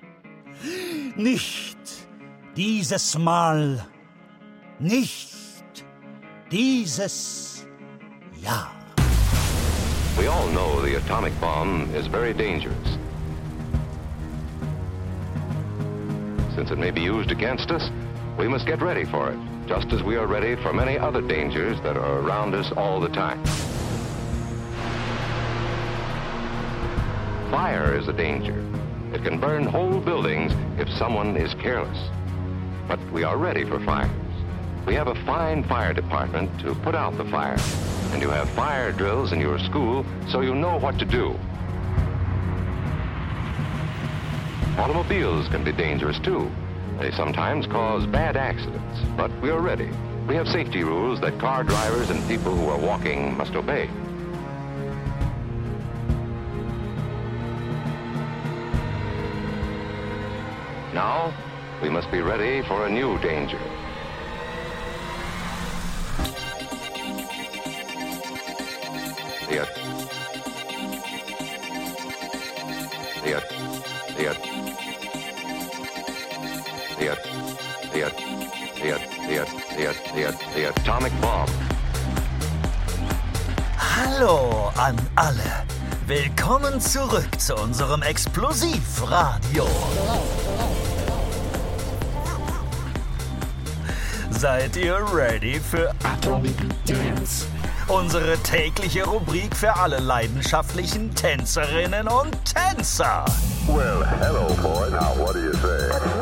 Nicht 1.15 1.77
dieses 2.55 3.17
Mal, 3.17 3.83
nicht 4.79 5.31
dieses 6.51 7.65
Jahr. 8.41 8.71
We 10.17 10.27
all 10.27 10.47
know 10.49 10.81
the 10.81 10.95
atomic 10.97 11.33
bomb 11.39 11.89
is 11.95 12.05
very 12.07 12.33
dangerous. 12.33 12.97
Since 16.55 16.69
it 16.71 16.77
may 16.77 16.91
be 16.91 17.01
used 17.01 17.31
against 17.31 17.71
us, 17.71 17.89
we 18.37 18.47
must 18.47 18.65
get 18.65 18.81
ready 18.81 19.05
for 19.05 19.29
it, 19.31 19.37
just 19.67 19.91
as 19.93 20.03
we 20.03 20.17
are 20.17 20.27
ready 20.27 20.55
for 20.61 20.73
many 20.73 20.99
other 20.99 21.21
dangers 21.21 21.79
that 21.81 21.95
are 21.95 22.19
around 22.19 22.53
us 22.53 22.71
all 22.75 22.99
the 22.99 23.09
time. 23.09 23.41
Fire 27.51 27.93
is 27.97 28.07
a 28.07 28.13
danger. 28.13 28.65
It 29.11 29.25
can 29.25 29.37
burn 29.37 29.65
whole 29.65 29.99
buildings 29.99 30.53
if 30.79 30.87
someone 30.97 31.35
is 31.35 31.53
careless. 31.55 31.97
But 32.87 32.97
we 33.11 33.25
are 33.25 33.35
ready 33.35 33.65
for 33.65 33.77
fires. 33.81 34.09
We 34.85 34.93
have 34.93 35.09
a 35.09 35.15
fine 35.25 35.65
fire 35.65 35.93
department 35.93 36.61
to 36.61 36.73
put 36.75 36.95
out 36.95 37.17
the 37.17 37.25
fire. 37.25 37.57
And 38.13 38.21
you 38.21 38.29
have 38.29 38.49
fire 38.51 38.93
drills 38.93 39.33
in 39.33 39.41
your 39.41 39.59
school 39.59 40.05
so 40.29 40.39
you 40.39 40.55
know 40.55 40.79
what 40.79 40.97
to 40.99 41.05
do. 41.05 41.37
Automobiles 44.77 45.49
can 45.49 45.65
be 45.65 45.73
dangerous 45.73 46.19
too. 46.19 46.49
They 47.01 47.11
sometimes 47.11 47.67
cause 47.67 48.05
bad 48.05 48.37
accidents, 48.37 49.01
but 49.17 49.29
we 49.41 49.49
are 49.49 49.59
ready. 49.59 49.89
We 50.25 50.35
have 50.35 50.47
safety 50.47 50.85
rules 50.85 51.19
that 51.19 51.37
car 51.37 51.65
drivers 51.65 52.11
and 52.11 52.25
people 52.29 52.55
who 52.55 52.69
are 52.69 52.79
walking 52.79 53.35
must 53.35 53.55
obey. 53.55 53.89
Now, 60.93 61.33
we 61.81 61.89
must 61.89 62.11
be 62.11 62.19
ready 62.19 62.61
for 62.67 62.85
a 62.85 62.89
new 62.89 63.17
danger. 63.19 63.57
The, 69.47 69.65
the, 73.23 73.41
the, 74.17 74.35
the, 76.99 77.15
the, 77.93 78.11
the, 78.81 78.99
the, 79.27 79.45
the, 79.77 79.95
the, 80.13 80.37
the 80.53 80.69
atomic 80.69 81.13
bomb. 81.21 81.47
Hallo 83.77 84.73
an 84.77 84.97
alle. 85.15 85.65
Willkommen 86.05 86.81
zurück 86.81 87.39
zu 87.39 87.55
unserem 87.55 88.01
Explosivradio. 88.01 89.65
Seid 94.41 94.75
ihr 94.75 94.97
ready 95.13 95.59
für 95.59 95.91
Atomic 96.03 96.55
Dance? 96.87 97.45
Unsere 97.87 98.35
tägliche 98.39 99.03
Rubrik 99.03 99.55
für 99.55 99.75
alle 99.75 99.99
leidenschaftlichen 99.99 101.13
Tänzerinnen 101.13 102.07
und 102.07 102.35
Tänzer. 102.43 103.23
Well, 103.67 104.03
hello, 104.19 104.47
boy. 104.63 104.89
Now, 104.89 105.13
what 105.23 105.35
do 105.35 105.41
you 105.41 105.53
say? 105.53 106.20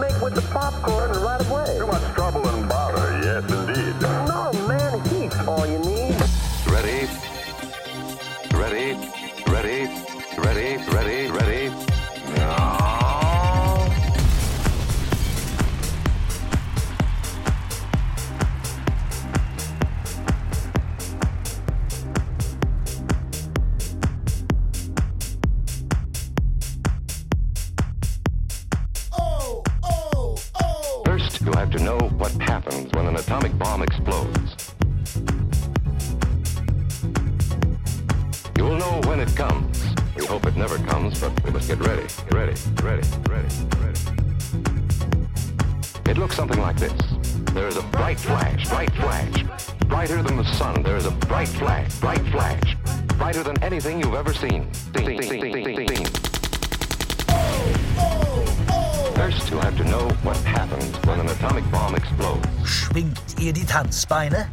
Tanzbeine? 63.79 64.45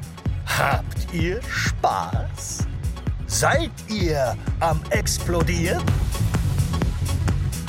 Habt 0.47 1.13
ihr 1.13 1.41
Spaß? 1.43 2.65
Seid 3.27 3.73
ihr 3.89 4.37
am 4.61 4.81
Explodieren? 4.91 5.83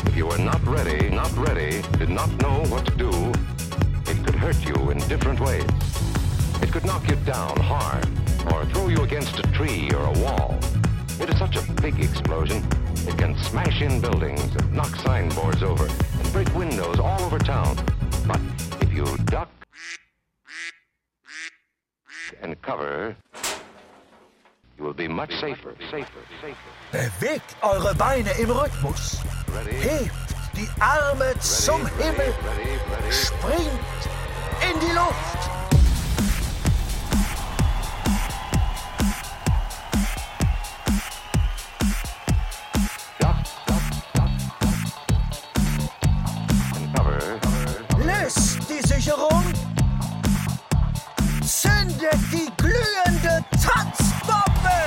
If 0.06 0.15
you 0.15 0.28
were 0.28 0.38
not 0.38 0.62
ready, 0.67 1.10
not 1.10 1.36
ready, 1.36 1.82
did 1.98 2.10
not 2.10 2.30
know 2.43 2.63
what 2.70 2.86
to 2.86 2.96
do, 2.96 3.10
it 4.06 4.24
could 4.24 4.36
hurt 4.36 4.63
you 4.70 4.91
in 4.91 5.00
different 5.10 5.39
ways. 5.39 5.65
It 6.62 6.72
could 6.72 6.86
knock 6.86 7.10
you 7.10 7.15
down 7.26 7.58
hard 7.58 8.08
or 8.54 8.63
throw 8.65 8.89
you 8.89 9.02
against 9.02 9.39
a 9.39 9.43
tree 9.54 9.89
or 9.96 10.06
a 10.13 10.20
wall. 10.20 10.60
It 11.20 11.28
is 11.28 11.39
such 11.39 11.56
a 11.56 11.63
big 11.82 12.00
explosion, 12.00 12.63
it 13.08 13.17
can 13.17 13.36
smash 13.36 13.82
in 13.82 14.00
buildings 14.00 14.56
and 14.58 14.74
knock 14.74 14.96
signboards 14.98 15.63
over 15.63 15.88
and 15.88 16.32
break 16.32 16.54
windows 16.54 17.00
all 17.00 17.20
over 17.24 17.39
town. 17.39 17.76
But 18.28 18.41
if 18.80 18.93
you 18.93 19.06
duck 19.26 19.50
and 22.41 22.61
cover, 22.61 23.15
you 24.77 24.83
will 24.83 24.93
be 24.93 25.07
much 25.07 25.31
safer, 25.39 25.73
safer, 25.89 26.21
safer. 26.41 27.09
Bewegt 27.19 27.55
eure 27.61 27.95
Beine 27.95 28.31
im 28.39 28.51
Rhythmus. 28.51 29.19
Hebt 29.81 30.11
die 30.55 30.69
Arme 30.79 31.33
zum 31.39 31.85
Himmel. 31.97 32.33
Springt 33.09 34.01
in 34.61 34.79
die 34.79 34.93
Luft. 34.93 35.57
Zündet 52.10 52.32
die 52.32 52.52
glühende 52.58 53.43
Tanzbombe. 53.52 54.78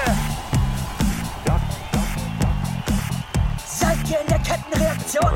Seid 3.67 3.99
ihr 4.09 4.21
in 4.21 4.27
der 4.29 4.39
Kettenreaktion? 4.39 5.31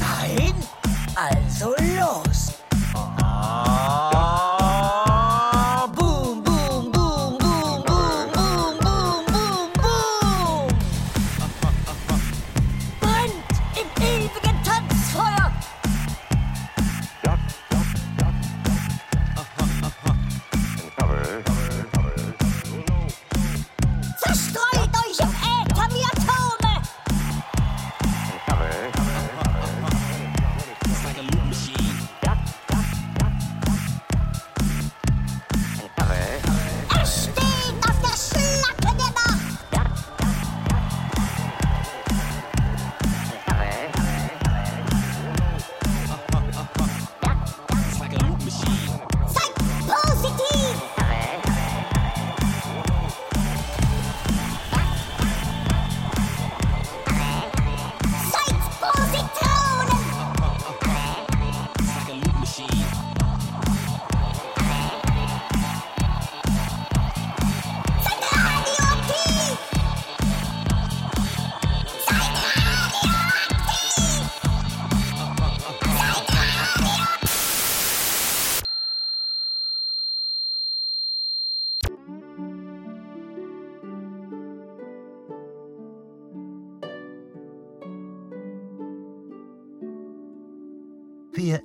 Nein? 0.00 0.54
Also 1.14 1.74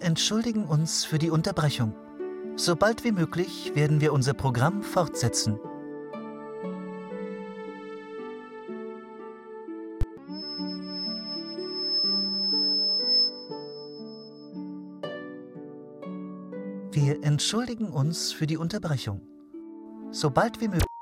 entschuldigen 0.03 0.65
uns 0.65 1.05
für 1.05 1.17
die 1.17 1.29
Unterbrechung. 1.29 1.95
Sobald 2.55 3.03
wie 3.03 3.11
möglich 3.11 3.71
werden 3.73 4.01
wir 4.01 4.13
unser 4.13 4.33
Programm 4.33 4.83
fortsetzen. 4.83 5.59
Wir 16.91 17.23
entschuldigen 17.23 17.89
uns 17.89 18.31
für 18.31 18.45
die 18.45 18.57
Unterbrechung. 18.57 19.21
Sobald 20.11 20.61
wie 20.61 20.67
möglich. 20.67 20.92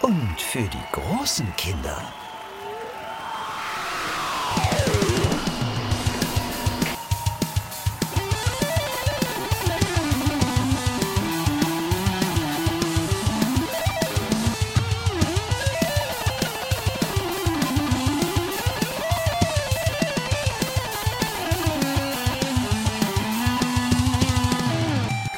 Und 0.04 0.42
für 0.42 0.60
die 0.60 0.84
großen 0.92 1.56
Kinder. 1.56 2.04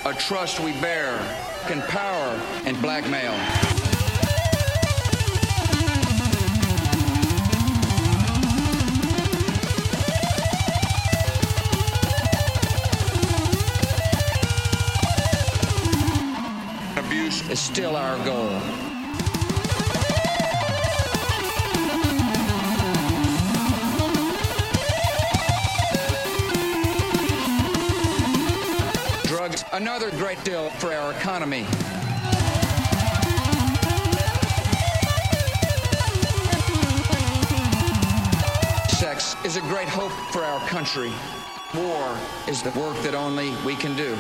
A 0.04 0.14
trust 0.14 0.60
we 0.60 0.72
bear 0.82 1.20
can 1.68 1.84
power 1.84 2.42
and 2.66 2.82
blackmail. 2.82 3.65
Deal 30.46 30.70
for 30.70 30.94
our 30.94 31.12
economy. 31.12 31.66
Sex 38.90 39.36
is 39.44 39.58
a 39.58 39.62
great 39.62 39.90
hope 39.90 40.12
for 40.32 40.44
our 40.44 40.60
country. 40.68 41.12
War 41.74 42.16
is 42.48 42.62
the 42.62 42.70
work 42.80 42.96
that 43.02 43.16
only 43.16 43.56
we 43.66 43.76
can 43.76 43.96
do. 43.96 44.14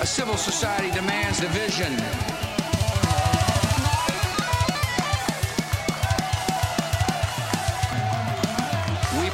A 0.00 0.06
civil 0.06 0.36
society 0.36 0.90
demands 0.90 1.38
division. 1.38 2.33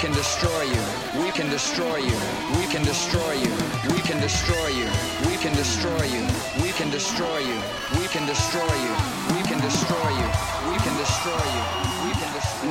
Can 0.01 0.13
destroy 0.13 0.63
you. 0.63 0.83
We 1.23 1.31
can 1.31 1.51
destroy 1.51 1.97
you. 1.99 2.17
We 2.57 2.67
can 2.73 2.83
destroy 2.83 3.33
you. 3.35 3.53
We 3.93 4.01
can 4.01 4.19
destroy 4.19 4.69
you. 4.69 4.89
We 5.29 5.37
can 5.37 5.53
destroy 5.53 6.05
you. 6.05 6.27
We 6.63 6.73
can 6.73 6.89
destroy 6.91 7.39
you. 7.41 7.61
We 8.01 8.09
can 8.09 8.25
destroy 8.25 8.73
you. 8.87 8.95
We 9.37 9.43
can 9.43 9.61
destroy 9.61 10.09
you. 10.17 10.20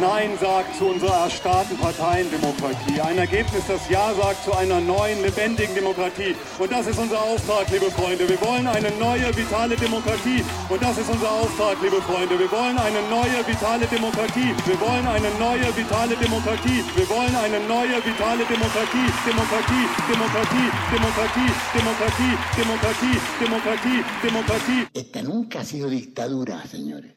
Nein 0.02 0.38
sagt 0.39 0.78
zu 0.78 0.86
unserer 0.86 1.26
erstarrten 1.26 1.78
Parteiendemokratie. 1.78 3.02
Ein 3.02 3.18
Ergebnis, 3.18 3.64
das 3.68 3.89
Ja 3.89 4.14
sagt 4.14 4.45
zu 4.45 4.54
einer 4.54 4.80
neuen, 4.80 5.22
lebendigen 5.22 5.76
Demokratie. 5.76 6.36
Und 6.58 6.72
das 6.72 6.88
ist 6.88 6.97
unser 6.97 7.22
Auftrag, 7.22 7.70
liebe 7.70 7.91
Freunde. 7.91 8.30
Wir 8.30 8.39
wollen 8.39 8.68
eine 8.68 8.91
neue, 8.91 9.36
vitale 9.36 9.76
Demokratie. 9.76 10.43
Und 10.70 10.82
das 10.82 10.97
ist 10.97 11.10
unser 11.10 11.30
Auftrag, 11.30 11.82
liebe 11.82 12.02
Freunde. 12.02 12.39
Wir 12.39 12.50
wollen 12.50 12.78
eine 12.78 13.02
neue, 13.10 13.45
vitale 13.45 13.86
Demokratie. 13.88 14.56
Wir 14.66 14.80
wollen 14.80 15.06
eine 15.06 15.30
neue, 15.36 15.68
vitale 15.76 16.16
Demokratie. 16.16 16.84
Wir 16.95 17.10
wollen 17.10 17.36
eine 17.36 17.60
neue, 17.68 18.00
vitale 18.00 18.45
Demokratie. 18.45 19.08
Demokratie, 19.28 19.86
Demokratie, 20.08 20.68
Demokratie, 20.95 21.50
Demokratie, 21.76 22.36
Demokratie, 22.56 23.18
Demokratie, 23.41 24.04
Demokratie. 24.24 24.88
Esta 24.93 25.22
nunca 25.24 25.60
ha 25.60 25.66
sido 25.66 25.89
dictadura, 25.89 26.64
señores. 26.68 27.16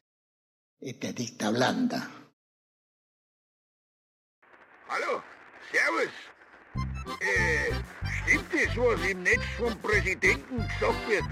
Esta 0.80 1.08
es 1.08 1.14
dicta 1.14 1.50
blanda. 1.50 2.21
Hallo, 4.92 5.22
Servus. 5.72 6.12
Äh, 7.22 7.72
stimmt 8.20 8.52
es, 8.52 8.76
was 8.76 9.00
im 9.08 9.22
Netz 9.22 9.40
vom 9.56 9.74
Präsidenten 9.80 10.58
gesagt 10.58 11.08
wird? 11.08 11.24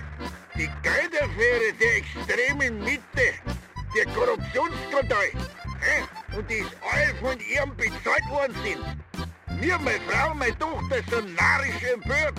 Die 0.57 0.71
Geldaffäre 0.83 1.71
der 1.79 1.97
extremen 1.99 2.83
Mitte, 2.83 3.35
der 3.95 4.07
Korruptionsskandal, 4.15 5.27
hä? 5.83 6.39
und 6.39 6.49
die 6.49 6.61
ist 6.61 6.75
all 6.81 7.15
von 7.17 7.39
ihrem 7.39 7.77
bezahlt 7.77 8.27
worden 8.31 8.57
sind. 8.65 9.61
Mir, 9.61 9.79
meine 9.79 10.01
Frau, 10.09 10.33
meine 10.33 10.59
Tochter 10.59 11.03
sind 11.11 11.37
narrisch 11.37 11.83
empört. 11.93 12.39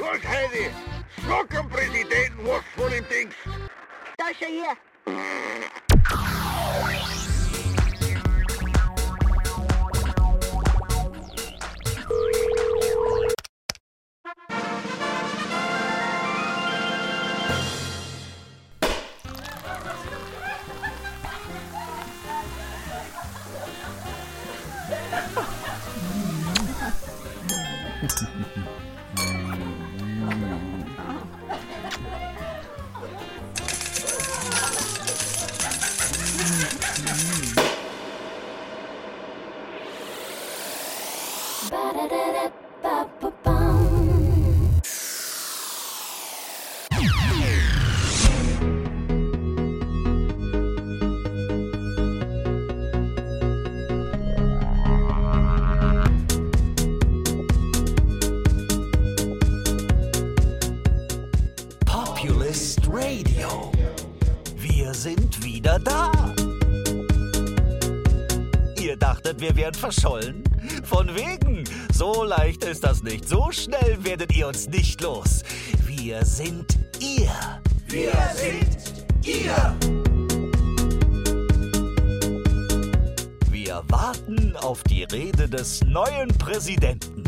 Los, 0.00 0.18
Heidi, 0.26 0.68
sag 1.28 1.54
am 1.56 1.68
Präsidenten 1.68 2.44
was 2.44 2.64
von 2.74 2.90
dem 2.90 3.08
Dings. 3.08 3.36
Da 4.18 4.24
schau 4.36 4.46
her. 4.46 4.76
Ba-da-da-da. 41.70 42.59
Wir 69.40 69.56
wären 69.56 69.72
verschollen? 69.72 70.44
Von 70.84 71.08
wegen. 71.14 71.64
So 71.94 72.24
leicht 72.24 72.62
ist 72.62 72.84
das 72.84 73.02
nicht. 73.02 73.26
So 73.26 73.50
schnell 73.50 73.96
werdet 74.04 74.36
ihr 74.36 74.46
uns 74.46 74.68
nicht 74.68 75.00
los. 75.00 75.42
Wir 75.86 76.22
sind 76.26 76.78
ihr. 77.00 77.30
Wir 77.88 78.12
sind 78.34 79.06
ihr. 79.24 79.74
Wir 83.50 83.82
warten 83.88 84.56
auf 84.56 84.82
die 84.82 85.04
Rede 85.04 85.48
des 85.48 85.82
neuen 85.84 86.28
Präsidenten. 86.36 87.24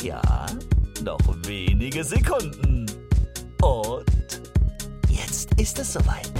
Ja, 0.00 0.46
noch 1.02 1.18
wenige 1.48 2.04
Sekunden. 2.04 2.86
Und 3.60 4.04
jetzt 5.08 5.52
ist 5.60 5.76
es 5.80 5.94
soweit. 5.94 6.30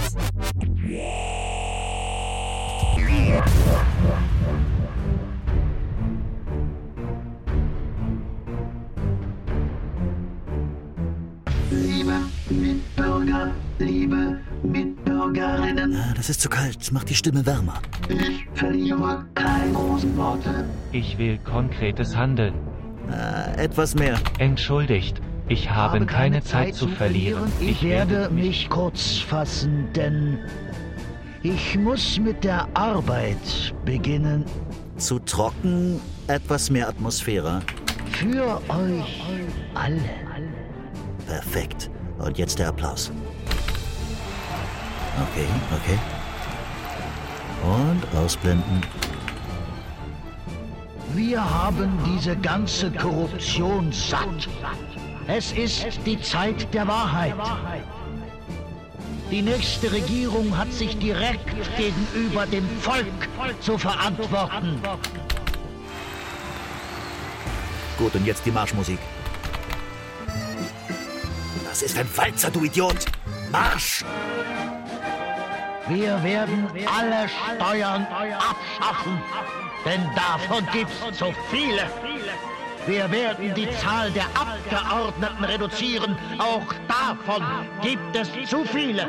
Ah, 15.95 16.13
das 16.15 16.29
ist 16.29 16.41
zu 16.41 16.49
kalt. 16.49 16.91
Mach 16.91 17.03
die 17.03 17.15
Stimme 17.15 17.45
wärmer. 17.45 17.81
Ich 18.09 18.47
verliere 18.53 19.25
keine 19.35 19.73
großen 19.73 20.15
Worte. 20.17 20.65
Ich 20.91 21.17
will 21.17 21.37
konkretes 21.39 22.15
Handeln. 22.15 22.53
Äh, 23.11 23.65
etwas 23.65 23.95
mehr. 23.95 24.17
Entschuldigt, 24.39 25.21
ich 25.49 25.69
habe 25.69 26.05
keine 26.05 26.41
Zeit 26.41 26.75
zu 26.75 26.87
verlieren. 26.87 27.51
Ich 27.59 27.83
werde 27.83 28.29
mich 28.29 28.69
kurz 28.69 29.17
fassen, 29.17 29.87
denn 29.93 30.39
ich 31.41 31.77
muss 31.77 32.19
mit 32.19 32.43
der 32.43 32.67
Arbeit 32.73 33.73
beginnen. 33.85 34.45
Zu 34.97 35.19
trocken, 35.19 35.99
etwas 36.27 36.69
mehr 36.69 36.87
Atmosphäre. 36.87 37.61
Für 38.11 38.61
euch 38.69 39.23
alle. 39.73 39.99
Perfekt. 41.27 41.89
Und 42.19 42.37
jetzt 42.37 42.59
der 42.59 42.69
Applaus. 42.69 43.11
Okay, 45.21 45.47
okay. 45.71 45.99
Und 47.63 48.01
ausblenden. 48.17 48.81
Wir 51.13 51.47
haben 51.47 51.91
diese 52.05 52.35
ganze 52.35 52.89
Korruption 52.91 53.91
satt. 53.91 54.49
Es 55.27 55.51
ist 55.51 55.85
die 56.05 56.19
Zeit 56.19 56.73
der 56.73 56.87
Wahrheit. 56.87 57.35
Die 59.29 59.41
nächste 59.41 59.91
Regierung 59.91 60.57
hat 60.57 60.71
sich 60.73 60.97
direkt 60.97 61.45
gegenüber 61.77 62.45
dem 62.47 62.67
Volk 62.79 63.05
zu 63.61 63.77
verantworten. 63.77 64.81
Gut, 67.97 68.15
und 68.15 68.25
jetzt 68.25 68.45
die 68.45 68.51
Marschmusik. 68.51 68.99
Das 71.63 71.81
ist 71.83 71.97
ein 71.97 72.07
Walzer, 72.15 72.51
du 72.51 72.63
Idiot! 72.63 73.05
Marsch! 73.51 74.03
Wir 75.87 76.23
werden 76.23 76.67
alle 76.87 77.27
Steuern 77.27 78.07
abschaffen, 78.07 79.21
denn 79.85 80.01
davon 80.15 80.65
gibt's 80.71 81.17
zu 81.17 81.33
viele. 81.49 81.83
Wir 82.85 83.09
werden 83.11 83.53
die 83.53 83.69
Zahl 83.77 84.11
der 84.11 84.25
Abgeordneten 84.33 85.43
reduzieren. 85.43 86.17
Auch 86.37 86.73
davon 86.87 87.43
gibt 87.81 88.15
es 88.15 88.29
zu 88.49 88.65
viele. 88.65 89.07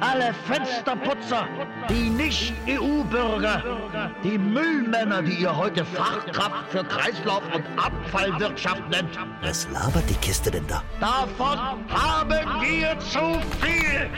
Alle 0.00 0.34
Fensterputzer, 0.46 1.46
die 1.88 2.10
Nicht-EU-Bürger, 2.10 3.62
die 4.22 4.38
Müllmänner, 4.38 5.22
die 5.22 5.34
ihr 5.34 5.54
heute 5.54 5.84
Fachkraft 5.84 6.68
für 6.70 6.84
Kreislauf- 6.84 7.54
und 7.54 7.64
Abfallwirtschaft 7.76 8.88
nennt. 8.90 9.18
Was 9.42 9.68
labert 9.70 10.08
die 10.08 10.14
Kiste 10.14 10.50
denn 10.50 10.66
da? 10.66 10.82
Davon 11.00 11.58
haben 11.90 12.62
wir 12.62 12.98
zu 13.00 13.40
viel. 13.60 14.10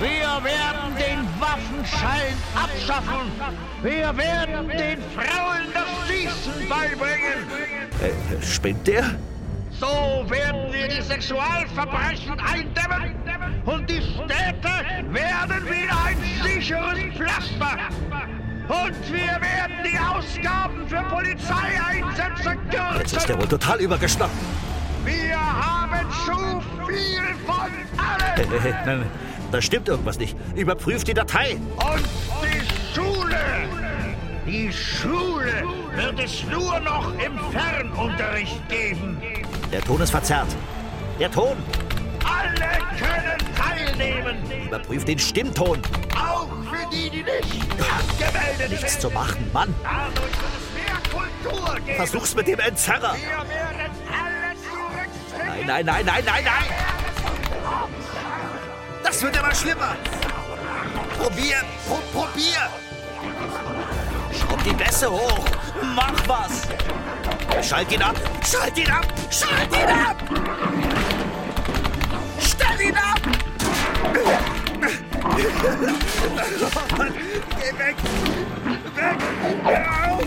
Wir 0.00 0.42
werden 0.42 0.96
den 0.96 1.28
Waffenschein 1.38 2.32
abschaffen. 2.54 3.30
Wir 3.82 4.16
werden 4.16 4.68
den 4.68 4.98
Frauen 5.14 5.66
das 5.74 6.08
Schießen 6.08 6.68
beibringen. 6.70 7.44
Äh, 8.00 8.42
spinnt 8.42 8.86
der? 8.86 9.04
So 9.78 10.24
werden 10.30 10.72
wir 10.72 10.88
die 10.88 11.02
Sexualverbrechen 11.02 12.40
eindämmen 12.40 13.14
und 13.66 13.90
die 13.90 14.00
Städte 14.00 14.72
werden 15.10 15.64
wieder 15.66 16.04
ein 16.06 16.16
sicheres 16.42 16.98
Pflaster. 17.16 17.78
Und 18.68 19.12
wir 19.12 19.38
werden 19.40 19.84
die 19.84 19.98
Ausgaben 19.98 20.88
für 20.88 21.02
Polizeieinsätze 21.10 22.56
kürzen. 22.70 22.98
Jetzt 22.98 23.16
ist 23.16 23.28
der 23.28 23.38
wohl 23.38 23.48
total 23.48 23.80
übergeschnappt. 23.80 24.32
Wir 25.04 25.38
haben 25.38 26.06
zu 26.24 26.62
viel 26.86 27.34
von 27.44 27.70
allem. 27.98 28.36
Hey, 28.36 28.46
hey, 28.48 28.60
hey, 28.60 28.74
nein, 28.86 29.10
da 29.50 29.60
stimmt 29.62 29.88
irgendwas 29.88 30.18
nicht. 30.18 30.36
Überprüft 30.54 31.08
die 31.08 31.14
Datei. 31.14 31.56
Und 31.76 32.04
die 32.42 32.94
Schule. 32.94 33.36
Die 34.46 34.72
Schule 34.72 35.64
wird 35.94 36.18
es 36.20 36.44
nur 36.44 36.80
noch 36.80 37.12
im 37.24 37.38
Fernunterricht 37.52 38.68
geben. 38.68 39.20
Der 39.72 39.80
Ton 39.82 40.00
ist 40.00 40.10
verzerrt. 40.10 40.48
Der 41.18 41.30
Ton. 41.30 41.56
Alle 42.24 42.78
können 42.98 43.38
teilnehmen. 43.56 44.36
Überprüft 44.66 45.08
den 45.08 45.18
Stimmton. 45.18 45.80
Auch 46.16 46.48
für 46.48 46.90
die, 46.90 47.10
die 47.10 47.22
nicht 47.22 47.64
angemeldet 47.80 48.70
Nichts 48.70 48.92
sind. 48.92 49.02
zu 49.02 49.10
machen, 49.10 49.48
Mann. 49.52 49.74
Dadurch 49.82 50.16
wird 50.16 50.52
es 50.58 50.74
mehr 50.74 51.20
Kultur 51.52 51.74
geben. 51.80 51.96
Versuch's 51.96 52.34
mit 52.34 52.46
dem 52.48 52.58
Entzerrer. 52.58 53.14
Wir 53.14 53.48
werden 53.48 53.92
alle 54.10 54.56
zurückdrängen. 54.56 55.66
Nein, 55.66 55.86
nein, 55.86 56.04
nein, 56.04 56.04
nein, 56.06 56.24
nein, 56.24 56.44
nein. 56.44 56.99
Wird 59.20 59.36
immer 59.36 59.54
schlimmer. 59.54 59.96
Probier, 61.18 61.60
pro, 61.86 61.98
probier. 62.10 62.70
Schraub 64.32 64.64
die 64.64 64.72
Bässe 64.72 65.10
hoch. 65.10 65.44
Mach 65.94 66.26
was. 66.26 66.62
Schalt 67.62 67.92
ihn 67.92 68.00
ab. 68.00 68.16
Schalt 68.42 68.78
ihn 68.78 68.90
ab. 68.90 69.06
Schalt 69.30 69.76
ihn 69.76 69.88
ab. 69.88 70.16
Stell 72.38 72.80
ihn 72.80 72.96
ab. 72.96 73.20
Geh 77.58 77.78
weg. 77.78 77.96
Weg. 78.94 79.18
Hör 79.64 80.12
auf. 80.12 80.26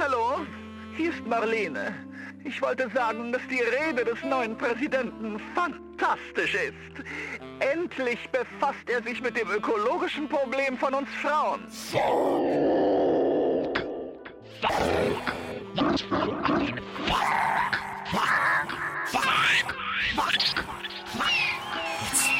Hallo, 0.00 0.46
hier 0.87 0.87
ist 1.04 1.26
Marlene. 1.26 1.94
Ich 2.44 2.62
wollte 2.62 2.88
sagen, 2.90 3.32
dass 3.32 3.42
die 3.48 3.60
Rede 3.60 4.04
des 4.04 4.22
neuen 4.22 4.56
Präsidenten 4.56 5.40
fantastisch 5.54 6.54
ist. 6.54 7.04
Endlich 7.60 8.18
befasst 8.30 8.88
er 8.88 9.02
sich 9.02 9.20
mit 9.20 9.36
dem 9.36 9.50
ökologischen 9.50 10.28
Problem 10.28 10.78
von 10.78 10.94
uns 10.94 11.08
Frauen. 11.20 11.60
Jetzt, 22.00 22.30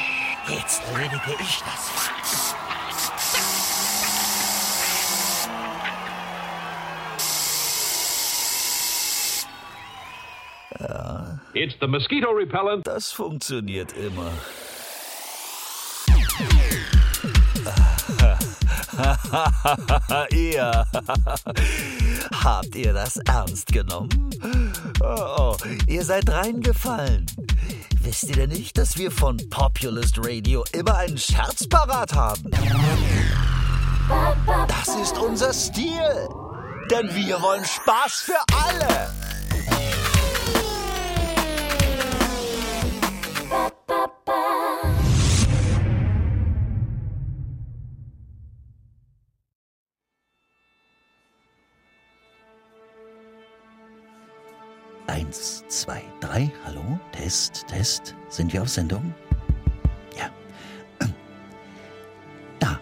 jetzt 0.47 0.81
erledige 0.93 1.41
ich 1.41 1.63
das. 1.63 1.98
It's 11.61 11.75
the 11.81 11.87
mosquito 11.87 12.31
repellent. 12.31 12.87
das 12.87 13.11
funktioniert 13.11 13.91
immer. 13.97 14.31
ihr. 20.31 20.85
Habt 22.31 22.75
ihr 22.75 22.93
das 22.93 23.17
ernst 23.27 23.73
genommen? 23.73 24.29
Oh, 25.01 25.57
ihr 25.85 26.05
seid 26.05 26.29
reingefallen. 26.29 27.25
Wisst 28.03 28.29
ihr 28.29 28.35
denn 28.37 28.51
nicht, 28.51 28.77
dass 28.77 28.97
wir 28.97 29.11
von 29.11 29.37
Populist 29.49 30.17
Radio 30.17 30.63
immer 30.71 30.95
einen 30.95 31.17
Scherz 31.17 31.67
parat 31.67 32.15
haben? 32.15 32.51
Das 34.69 34.95
ist 34.95 35.17
unser 35.17 35.51
Stil. 35.51 36.29
Denn 36.89 37.13
wir 37.13 37.41
wollen 37.41 37.65
Spaß 37.65 38.21
für 38.21 38.39
alle. 38.65 39.18
Test, 57.29 57.67
Test. 57.67 58.15
Sind 58.29 58.51
wir 58.53 58.63
auf 58.63 58.69
Sendung? 58.69 59.13
Ja. 60.17 60.31
Da. 62.59 62.79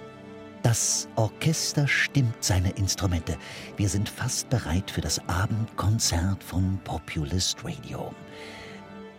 Das 0.63 1.09
Orchester 1.17 1.85
stimmt 1.85 2.41
seine 2.41 2.69
Instrumente. 2.77 3.37
Wir 3.75 3.89
sind 3.89 4.07
fast 4.07 4.49
bereit 4.49 4.89
für 4.89 5.01
das 5.01 5.19
Abendkonzert 5.27 6.41
von 6.41 6.79
Populist 6.85 7.61
Radio. 7.65 8.15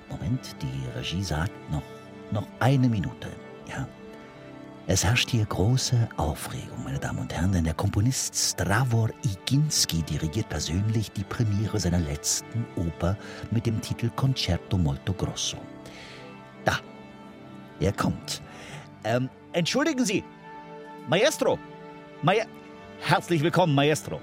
Moment, 0.09 0.57
die 0.63 0.99
Regie 0.99 1.23
sagt 1.23 1.53
noch, 1.71 1.83
noch 2.31 2.49
eine 2.61 2.89
Minute. 2.89 3.29
Ja. 3.69 3.87
Es 4.91 5.05
herrscht 5.05 5.29
hier 5.29 5.45
große 5.45 6.09
Aufregung, 6.17 6.83
meine 6.83 6.99
Damen 6.99 7.19
und 7.19 7.35
Herren, 7.35 7.53
denn 7.53 7.65
der 7.65 7.75
Komponist 7.75 8.35
Stravor 8.35 9.11
Iginski 9.23 10.03
dirigiert 10.03 10.49
persönlich 10.49 11.13
die 11.13 11.25
Premiere 11.25 11.79
seiner 11.79 11.99
letzten 11.99 12.65
Oper 12.75 13.15
mit 13.51 13.67
dem 13.67 13.83
Titel 13.83 14.09
Concerto 14.17 14.79
Molto 14.79 15.13
Grosso. 15.13 15.59
Da, 16.65 16.79
er 17.81 17.93
kommt. 17.93 18.41
Ähm, 19.05 19.29
entschuldigen 19.53 20.07
Sie, 20.07 20.25
Maestro, 21.07 21.59
Ma 22.23 22.33
herzlich 23.01 23.43
willkommen, 23.43 23.75
Maestro. 23.75 24.23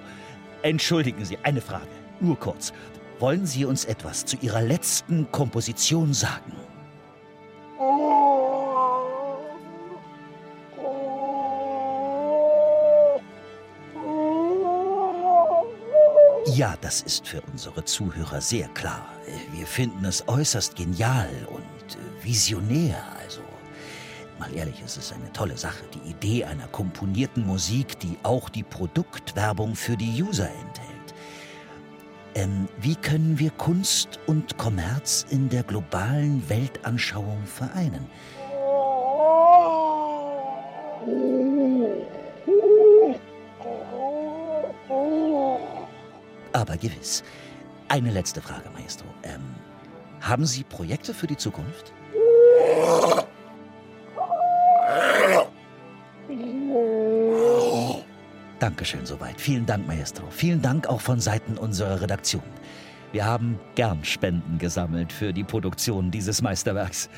Entschuldigen 0.63 1.23
Sie, 1.25 1.37
eine 1.43 1.61
Frage, 1.61 1.85
nur 2.19 2.39
kurz. 2.39 2.73
Wollen 3.19 3.45
Sie 3.45 3.65
uns 3.65 3.85
etwas 3.85 4.25
zu 4.25 4.35
Ihrer 4.37 4.63
letzten 4.63 5.31
Komposition 5.31 6.11
sagen? 6.15 6.64
Ja, 16.55 16.75
das 16.79 17.01
ist 17.01 17.27
für 17.27 17.41
unsere 17.51 17.83
Zuhörer 17.83 18.39
sehr 18.39 18.69
klar. 18.69 19.09
Wir 19.51 19.67
finden 19.67 20.05
es 20.05 20.25
äußerst 20.25 20.77
genial 20.77 21.29
und 21.49 21.97
visionär. 22.23 23.03
Also, 23.21 23.41
mal 24.39 24.55
ehrlich, 24.55 24.81
es 24.85 24.95
ist 24.95 25.11
eine 25.11 25.29
tolle 25.33 25.57
Sache. 25.57 25.83
Die 25.93 26.09
Idee 26.09 26.45
einer 26.45 26.67
komponierten 26.67 27.45
Musik, 27.45 27.99
die 27.99 28.17
auch 28.23 28.47
die 28.47 28.63
Produktwerbung 28.63 29.75
für 29.75 29.97
die 29.97 30.23
User 30.23 30.47
enthält. 30.47 31.13
Ähm, 32.35 32.69
wie 32.79 32.95
können 32.95 33.37
wir 33.37 33.51
Kunst 33.51 34.19
und 34.25 34.57
Kommerz 34.57 35.25
in 35.29 35.49
der 35.49 35.63
globalen 35.63 36.41
Weltanschauung 36.47 37.45
vereinen? 37.45 38.07
Aber 46.55 46.77
gewiss. 46.77 47.21
Eine 47.89 48.11
letzte 48.11 48.41
Frage, 48.41 48.69
Maestro. 48.69 49.05
Ähm, 49.23 49.41
haben 50.21 50.45
Sie 50.45 50.63
Projekte 50.63 51.13
für 51.13 51.27
die 51.27 51.35
Zukunft? 51.35 51.91
Dankeschön 58.59 59.05
soweit. 59.05 59.41
Vielen 59.41 59.65
Dank, 59.65 59.85
Maestro. 59.85 60.27
Vielen 60.29 60.61
Dank 60.61 60.87
auch 60.87 61.01
von 61.01 61.19
Seiten 61.19 61.57
unserer 61.57 61.99
Redaktion. 61.99 62.43
Wir 63.11 63.25
haben 63.25 63.59
gern 63.75 64.05
Spenden 64.05 64.57
gesammelt 64.57 65.11
für 65.11 65.33
die 65.33 65.43
Produktion 65.43 66.09
dieses 66.09 66.41
Meisterwerks. 66.41 67.09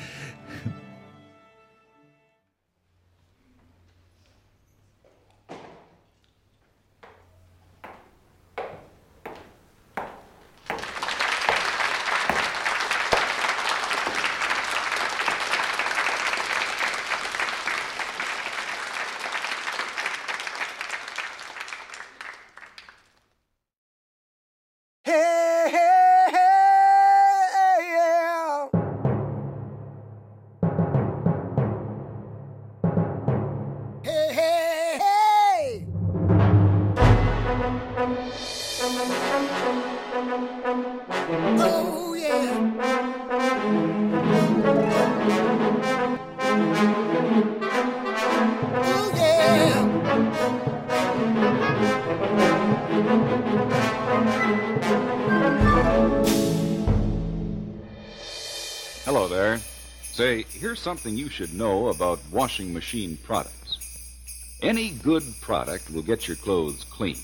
Here's 60.78 60.84
something 60.84 61.16
you 61.16 61.28
should 61.28 61.54
know 61.54 61.88
about 61.88 62.20
washing 62.30 62.72
machine 62.72 63.18
products. 63.24 63.78
Any 64.62 64.90
good 64.90 65.24
product 65.40 65.90
will 65.90 66.02
get 66.02 66.28
your 66.28 66.36
clothes 66.36 66.84
clean, 66.84 67.18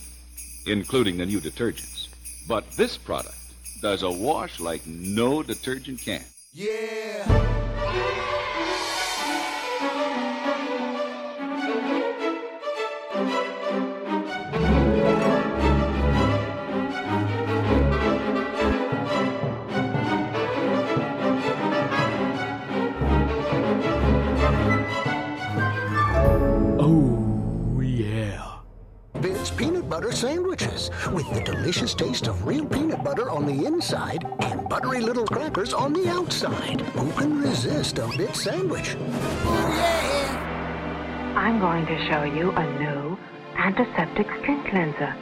including 0.67 1.19
the 1.19 1.27
new 1.27 1.41
detergents. 1.41 2.09
But 2.49 2.69
this 2.73 2.99
product 2.99 3.39
does 3.81 4.03
a 4.03 4.11
wash 4.11 4.59
like 4.59 4.85
no 4.87 5.43
detergent 5.43 6.01
can. 6.01 6.25
Yeah. 6.53 6.84
Inside 33.95 34.27
and 34.41 34.69
buttery 34.69 35.01
little 35.01 35.25
crackers 35.25 35.73
on 35.73 35.93
the 35.93 36.09
outside. 36.09 36.81
Who 36.81 37.13
can 37.13 37.41
resist 37.41 37.99
a 37.99 38.09
bit 38.17 38.35
sandwich? 38.35 38.97
I'm 41.37 41.61
going 41.61 41.87
to 41.87 42.07
show 42.09 42.25
you 42.25 42.51
a 42.51 42.79
new 42.79 43.17
antiseptic 43.57 44.27
skin 44.43 44.65
cleanser 44.69 45.15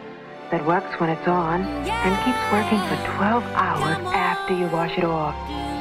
that 0.50 0.64
works 0.66 0.98
when 0.98 1.10
it's 1.10 1.28
on 1.28 1.62
and 1.62 2.24
keeps 2.24 2.52
working 2.52 2.80
for 2.88 2.96
12 3.16 3.44
hours 3.52 3.98
after 4.14 4.54
you 4.54 4.66
wash 4.68 4.96
it 4.96 5.04
off. 5.04 5.71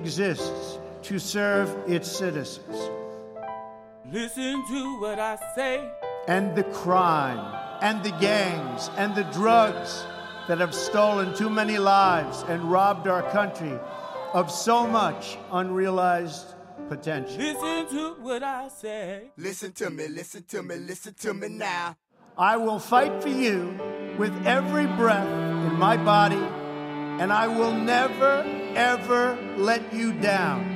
Exists 0.00 0.78
to 1.02 1.18
serve 1.18 1.68
its 1.86 2.10
citizens. 2.10 2.90
Listen 4.10 4.64
to 4.68 5.00
what 5.00 5.18
I 5.18 5.38
say. 5.54 5.90
And 6.26 6.56
the 6.56 6.64
crime, 6.64 7.54
and 7.82 8.02
the 8.02 8.12
gangs, 8.12 8.90
and 8.96 9.14
the 9.14 9.24
drugs 9.24 10.04
that 10.48 10.58
have 10.58 10.74
stolen 10.74 11.34
too 11.34 11.50
many 11.50 11.78
lives 11.78 12.44
and 12.48 12.62
robbed 12.64 13.06
our 13.08 13.22
country 13.30 13.78
of 14.32 14.50
so 14.50 14.86
much 14.86 15.38
unrealized 15.52 16.54
potential. 16.88 17.36
Listen 17.36 17.88
to 17.96 18.14
what 18.22 18.42
I 18.42 18.68
say. 18.68 19.30
Listen 19.36 19.72
to 19.72 19.90
me, 19.90 20.08
listen 20.08 20.42
to 20.48 20.62
me, 20.62 20.76
listen 20.76 21.14
to 21.14 21.34
me 21.34 21.48
now. 21.48 21.96
I 22.38 22.56
will 22.56 22.78
fight 22.78 23.22
for 23.22 23.28
you 23.28 23.78
with 24.18 24.34
every 24.46 24.86
breath 24.86 25.28
in 25.28 25.74
my 25.78 25.96
body, 25.96 26.42
and 27.20 27.32
I 27.32 27.46
will 27.48 27.72
never, 27.72 28.42
ever 28.76 29.38
let 29.56 29.92
you 29.92 30.12
down. 30.12 30.66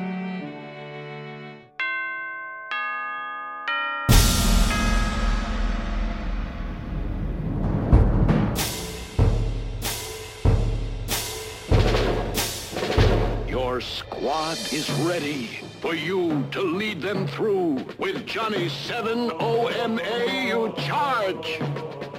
Your 13.48 13.80
squad 13.80 14.58
is 14.72 14.90
ready. 15.02 15.64
for 15.84 15.94
you 15.94 16.42
to 16.50 16.62
lead 16.62 17.02
them 17.02 17.26
through. 17.26 17.84
With 17.98 18.24
Johnny 18.24 18.70
7 18.70 19.30
OMA, 19.38 20.00
you 20.48 20.72
charge. 20.78 21.58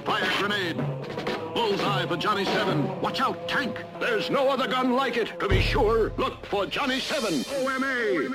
Fire 0.04 0.30
grenade. 0.38 0.76
Bullseye 1.56 2.04
for 2.04 2.18
Johnny 2.18 2.44
7. 2.44 3.00
Watch 3.00 3.22
out, 3.22 3.48
tank. 3.48 3.82
There's 3.98 4.28
no 4.28 4.50
other 4.50 4.68
gun 4.68 4.92
like 4.92 5.16
it. 5.16 5.40
To 5.40 5.48
be 5.48 5.62
sure, 5.62 6.12
look 6.18 6.44
for 6.44 6.66
Johnny 6.66 7.00
7 7.00 7.46
OMA. 7.50 8.28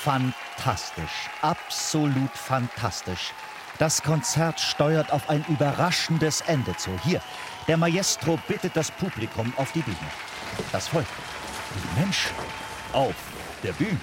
Fantastisch, 0.00 1.28
absolut 1.42 2.30
fantastisch. 2.30 3.32
Das 3.78 4.02
Konzert 4.02 4.60
steuert 4.60 5.12
auf 5.12 5.28
ein 5.28 5.44
überraschendes 5.48 6.42
Ende 6.42 6.76
zu. 6.76 6.90
Hier, 7.02 7.20
der 7.66 7.76
Maestro 7.76 8.38
bittet 8.46 8.76
das 8.76 8.90
Publikum 8.90 9.52
auf 9.56 9.72
die 9.72 9.80
Bühne. 9.80 9.96
Das 10.70 10.88
Volk, 10.88 11.06
die 11.74 12.00
Menschen 12.00 12.32
auf 12.92 13.14
der 13.62 13.72
Bühne. 13.72 13.98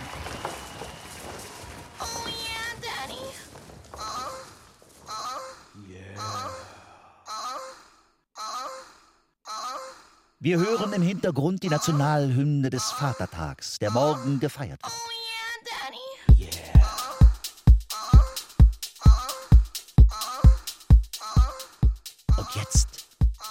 Wir 10.43 10.57
hören 10.57 10.91
im 10.93 11.03
Hintergrund 11.03 11.61
die 11.61 11.69
Nationalhymne 11.69 12.72
des 12.72 12.89
Vatertags, 12.89 13.78
der 13.78 13.91
morgen 13.91 14.39
gefeiert 14.39 14.82
wird. 14.82 15.11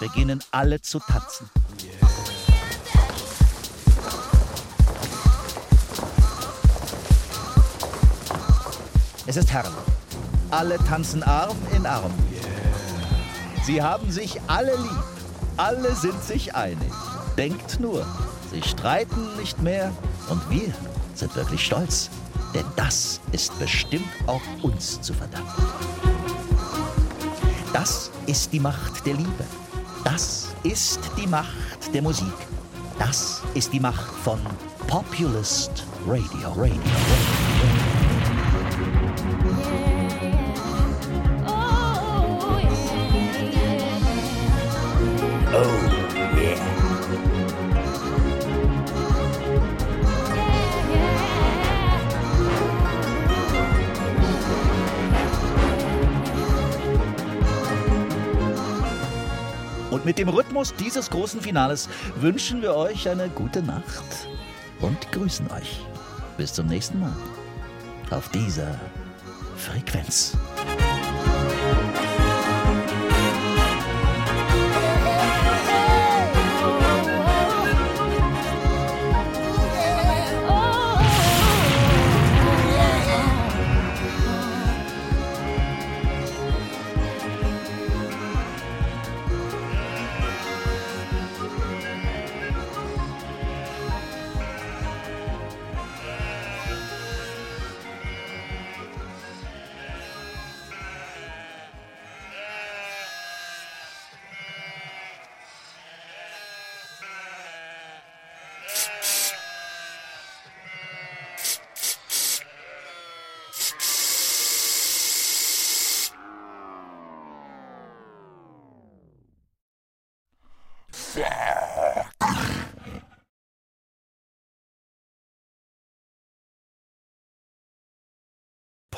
Beginnen 0.01 0.43
alle 0.49 0.81
zu 0.81 0.97
tanzen. 0.97 1.47
Es 9.27 9.37
ist 9.37 9.51
herrlich. 9.51 9.71
Alle 10.49 10.77
tanzen 10.79 11.21
Arm 11.21 11.55
in 11.75 11.85
Arm. 11.85 12.11
Sie 13.63 13.83
haben 13.83 14.11
sich 14.11 14.41
alle 14.47 14.75
lieb. 14.75 15.03
Alle 15.57 15.95
sind 15.95 16.21
sich 16.23 16.55
einig. 16.55 16.91
Denkt 17.37 17.79
nur, 17.79 18.03
sie 18.51 18.63
streiten 18.63 19.37
nicht 19.37 19.61
mehr 19.61 19.91
und 20.29 20.49
wir 20.49 20.73
sind 21.13 21.35
wirklich 21.35 21.63
stolz. 21.63 22.09
Denn 22.55 22.65
das 22.75 23.21
ist 23.33 23.57
bestimmt 23.59 24.09
auch 24.25 24.41
uns 24.63 24.99
zu 24.99 25.13
verdanken. 25.13 25.63
Das 27.71 28.09
ist 28.25 28.51
die 28.51 28.59
Macht 28.59 29.05
der 29.05 29.13
Liebe. 29.13 29.45
Das 30.03 30.49
ist 30.63 30.99
die 31.17 31.27
Macht 31.27 31.47
der 31.93 32.01
Musik. 32.01 32.33
Das 32.97 33.41
ist 33.53 33.71
die 33.71 33.79
Macht 33.79 34.11
von 34.23 34.39
Populist 34.87 35.85
Radio. 36.07 36.49
Radio. 36.55 36.73
Oh, 36.75 37.30
mit 60.11 60.17
dem 60.17 60.27
Rhythmus 60.27 60.73
dieses 60.75 61.09
großen 61.09 61.39
Finales 61.39 61.87
wünschen 62.17 62.61
wir 62.61 62.75
euch 62.75 63.07
eine 63.07 63.29
gute 63.29 63.63
Nacht 63.63 64.27
und 64.81 65.09
grüßen 65.13 65.49
euch. 65.51 65.85
Bis 66.35 66.51
zum 66.51 66.67
nächsten 66.67 66.99
Mal 66.99 67.15
auf 68.09 68.27
dieser 68.27 68.77
Frequenz. 69.55 70.35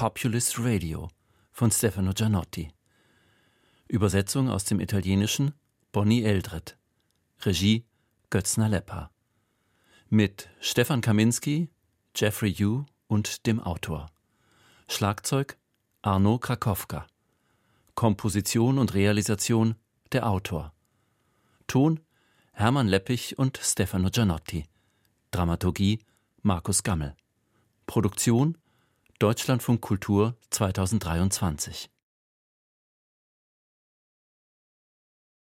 Populist 0.04 0.60
Radio 0.60 1.08
von 1.54 1.72
Stefano 1.72 2.12
Gianotti. 2.12 2.70
Übersetzung 3.88 4.50
aus 4.50 4.66
dem 4.66 4.82
Italienischen 4.82 5.54
Bonnie 5.94 6.24
Eldred. 6.24 6.78
Regie 7.44 7.86
Götzner 8.30 8.68
Lepper. 8.68 9.12
Mit 10.10 10.50
Stefan 10.60 11.00
Kaminski, 11.00 11.70
Jeffrey 12.14 12.50
Yu 12.50 12.84
und 13.08 13.48
dem 13.48 13.62
Autor. 13.62 14.12
Schlagzeug 14.90 15.58
Arno 16.02 16.38
Krakowka. 16.38 17.08
Komposition 17.96 18.80
und 18.80 18.94
Realisation 18.96 19.76
der 20.12 20.28
Autor. 20.28 20.74
Ton 21.66 22.02
Hermann 22.52 22.90
Leppich 22.90 23.40
und 23.40 23.58
Stefano 23.64 24.10
Gianotti. 24.10 24.66
Dramaturgie 25.32 26.00
Markus 26.42 26.84
Gammel. 26.84 27.16
Produktion 27.86 28.58
Deutschlandfunk 29.20 29.82
Kultur 29.82 30.36
2023 30.50 31.93